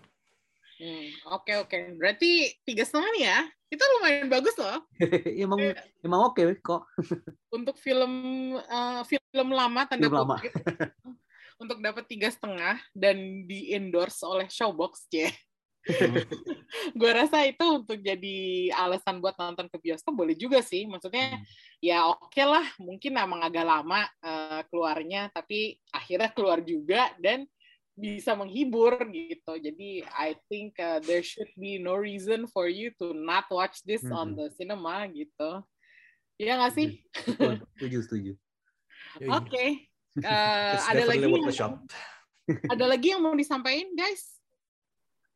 Oke 1.35 1.53
oke. 1.59 1.77
Berarti 1.99 2.55
tiga 2.63 2.87
setengah 2.87 3.09
nih 3.19 3.23
ya? 3.27 3.39
Itu 3.69 3.83
lumayan 3.99 4.31
bagus 4.33 4.55
loh 4.57 4.81
emang 5.45 5.59
emang 6.01 6.21
oke 6.31 6.41
kok. 6.63 6.87
untuk 7.57 7.75
film 7.77 8.13
eh, 8.57 9.01
film 9.05 9.49
lama 9.53 9.85
tanda 9.85 10.07
Film 10.07 10.17
lama. 10.17 10.35
kutip. 10.39 10.53
untuk 11.61 11.77
dapat 11.83 12.07
tiga 12.07 12.31
setengah 12.31 12.79
dan 12.95 13.43
di 13.45 13.75
endorse 13.75 14.23
oleh 14.23 14.47
Showbox 14.47 15.11
ya. 15.11 15.29
gue 16.99 17.11
rasa 17.11 17.47
itu 17.47 17.65
untuk 17.65 17.97
jadi 17.97 18.69
alasan 18.75 19.23
buat 19.23 19.33
nonton 19.39 19.71
ke 19.71 19.77
bioskop 19.79 20.13
boleh 20.13 20.35
juga 20.35 20.59
sih. 20.61 20.85
Maksudnya 20.85 21.39
Hmm. 21.39 21.45
ya 21.79 21.99
oke 22.09 22.41
lah, 22.43 22.67
mungkin 22.77 23.15
emang 23.15 23.39
agak 23.41 23.63
lama 23.65 24.03
eh, 24.21 24.61
keluarnya, 24.67 25.31
tapi 25.31 25.79
akhirnya 25.89 26.29
keluar 26.35 26.59
juga 26.61 27.11
dan 27.17 27.47
bisa 27.99 28.31
menghibur 28.31 28.95
gitu. 29.11 29.59
Jadi 29.59 30.07
I 30.15 30.39
think 30.47 30.79
uh, 30.79 31.03
there 31.03 31.19
should 31.19 31.51
be 31.59 31.75
no 31.75 31.99
reason 31.99 32.47
for 32.47 32.71
you 32.71 32.95
to 32.95 33.11
not 33.11 33.43
watch 33.51 33.83
this 33.83 34.07
on 34.07 34.31
Mhm. 34.33 34.35
the 34.39 34.45
cinema 34.55 35.03
gitu. 35.11 35.67
Iya 36.39 36.55
nggak 36.63 36.73
sih? 36.79 36.87
Setuju 37.75 37.97
setuju. 38.07 38.31
Oke. 39.43 39.91
Eh, 40.15 40.75
ada 40.79 41.03
lagi 41.03 41.27
yang, 41.27 41.75
ada 42.71 42.85
lagi 42.87 43.07
yang 43.11 43.19
mau 43.19 43.35
disampaikan 43.35 43.91
guys? 43.99 44.38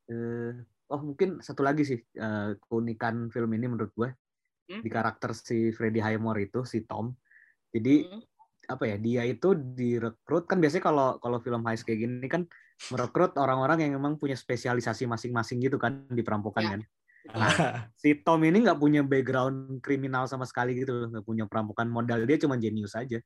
Eh, 0.03 0.51
oh 0.89 1.01
mungkin 1.01 1.39
satu 1.39 1.63
lagi 1.63 1.83
sih 1.83 1.99
eh, 1.99 2.49
keunikan 2.59 3.27
film 3.29 3.51
ini 3.53 3.67
menurut 3.67 3.93
gue 3.93 4.09
Hmm? 4.63 4.79
di 4.79 4.87
karakter 4.87 5.35
si 5.35 5.75
Freddie 5.75 5.99
Highmore 5.99 6.47
itu 6.47 6.63
si 6.63 6.87
Tom. 6.87 7.11
Jadi 7.67 8.07
Hmm. 8.07 8.23
apa 8.63 8.87
ya 8.87 8.95
dia 8.95 9.27
itu 9.27 9.51
direkrut 9.55 10.47
kan 10.47 10.55
biasanya 10.55 10.87
kalau 10.87 11.19
kalau 11.19 11.43
film 11.43 11.67
heist 11.67 11.83
kayak 11.83 11.99
gini 11.99 12.27
kan 12.31 12.47
merekrut 12.87 13.35
orang-orang 13.35 13.83
yang 13.83 13.99
memang 13.99 14.15
punya 14.15 14.39
spesialisasi 14.39 15.03
masing-masing 15.03 15.59
gitu 15.59 15.75
kan 15.75 16.07
di 16.07 16.23
perampokan 16.23 16.63
Ya. 16.63 16.71
kan. 16.71 16.81
Si 17.95 18.15
Tom 18.19 18.39
ini 18.43 18.63
nggak 18.63 18.79
punya 18.79 19.03
background 19.03 19.79
kriminal 19.79 20.27
sama 20.27 20.47
sekali 20.47 20.75
gitu 20.75 20.95
loh, 20.95 21.07
nggak 21.11 21.27
punya 21.27 21.43
perampokan 21.43 21.91
modal 21.91 22.23
dia 22.23 22.39
cuma 22.39 22.55
jenius 22.55 22.95
aja. 22.95 23.19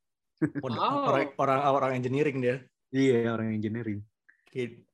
Oh. 0.62 0.70
orang, 1.06 1.34
orang 1.38 1.60
orang 1.70 1.92
engineering 1.98 2.42
dia. 2.42 2.66
Iya 2.90 3.30
orang 3.30 3.54
engineering. 3.54 4.02
Kayak- 4.50 4.82
Uh, 4.82 4.87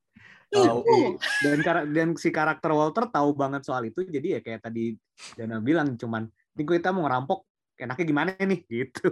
Tahu. 0.54 1.18
Dan 1.42 1.58
kar- 1.60 1.88
dan 1.90 2.08
si 2.14 2.30
karakter 2.30 2.72
Walter 2.72 3.10
tahu 3.10 3.34
banget 3.34 3.66
soal 3.66 3.90
itu 3.90 4.06
jadi 4.06 4.38
ya 4.38 4.40
kayak 4.40 4.62
tadi 4.64 4.94
Dana 5.34 5.58
bilang 5.58 5.98
cuman 5.98 6.30
ini 6.54 6.62
kita 6.62 6.94
mau 6.94 7.04
ngerampok 7.04 7.42
enaknya 7.76 8.06
gimana 8.06 8.30
nih 8.38 8.62
gitu. 8.74 9.10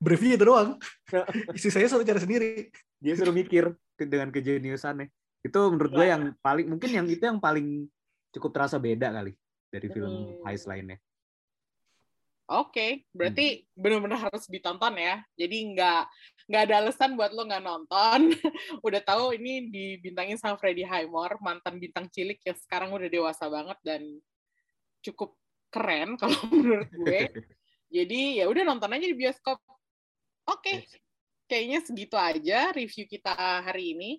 briefnya 0.00 0.34
itu 0.34 0.44
doang. 0.44 0.70
Isi 1.56 1.68
saya 1.68 1.86
suruh 1.86 2.02
cari 2.02 2.20
sendiri. 2.20 2.50
Dia 2.98 3.14
suruh 3.14 3.32
mikir 3.32 3.70
dengan 4.00 4.32
kejeniusannya. 4.32 5.06
Itu 5.40 5.60
menurut 5.72 5.92
gue 5.92 6.06
yang 6.08 6.22
paling 6.40 6.66
mungkin 6.68 6.90
yang 6.90 7.06
itu 7.08 7.20
yang 7.20 7.36
paling 7.38 7.84
cukup 8.32 8.50
terasa 8.56 8.80
beda 8.80 9.12
kali 9.12 9.36
dari 9.68 9.86
film 9.88 10.10
Hmm. 10.10 10.42
heist 10.48 10.66
lainnya. 10.66 10.96
Oke, 12.50 13.06
berarti 13.14 13.62
benar-benar 13.78 14.26
harus 14.26 14.50
ditonton 14.50 14.98
ya. 14.98 15.22
Jadi 15.38 15.70
nggak 15.70 16.02
nggak 16.50 16.62
ada 16.66 16.74
alasan 16.82 17.14
buat 17.14 17.30
lo 17.30 17.46
nggak 17.46 17.62
nonton. 17.62 18.34
udah 18.86 19.00
tahu 19.06 19.38
ini 19.38 19.70
dibintangin 19.70 20.34
sama 20.34 20.58
Freddie 20.58 20.82
Highmore, 20.82 21.38
mantan 21.38 21.78
bintang 21.78 22.10
cilik 22.10 22.42
yang 22.42 22.58
sekarang 22.58 22.90
udah 22.90 23.06
dewasa 23.06 23.46
banget 23.46 23.78
dan 23.86 24.02
cukup 24.98 25.38
keren 25.70 26.18
kalau 26.18 26.34
menurut 26.50 26.90
gue. 26.90 27.30
Jadi 27.86 28.42
ya 28.42 28.50
udah 28.50 28.66
nonton 28.66 28.98
aja 28.98 29.06
di 29.06 29.14
bioskop. 29.14 29.62
Oke, 30.50 30.90
kayaknya 31.46 31.86
segitu 31.86 32.18
aja 32.18 32.74
review 32.74 33.06
kita 33.06 33.30
hari 33.62 33.94
ini. 33.94 34.10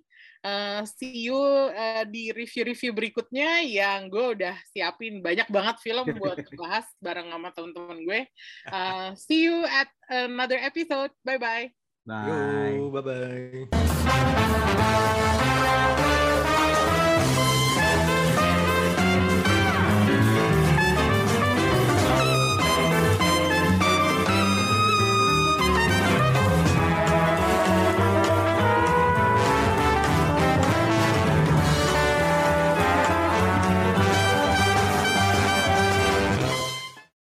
Eh, 0.42 0.82
see 0.90 1.30
you 1.30 1.38
eh, 1.70 2.02
di 2.10 2.34
review-review 2.34 2.98
berikutnya 2.98 3.62
yang 3.62 4.10
gue 4.10 4.42
udah 4.42 4.58
siapin 4.74 5.22
banyak 5.22 5.46
banget 5.54 5.78
film 5.86 6.18
buat 6.18 6.42
bahas 6.62 6.90
bareng 6.98 7.30
sama 7.30 7.54
teman-teman 7.54 8.02
gue. 8.02 8.22
Uh, 8.66 9.14
see 9.14 9.46
you 9.46 9.62
at 9.70 9.94
another 10.10 10.58
episode. 10.58 11.14
Bye 11.22 11.38
bye. 11.38 11.70
Bye. 12.10 12.74
Yo, 12.74 12.90
bye 12.90 13.06
bye. 13.70 15.06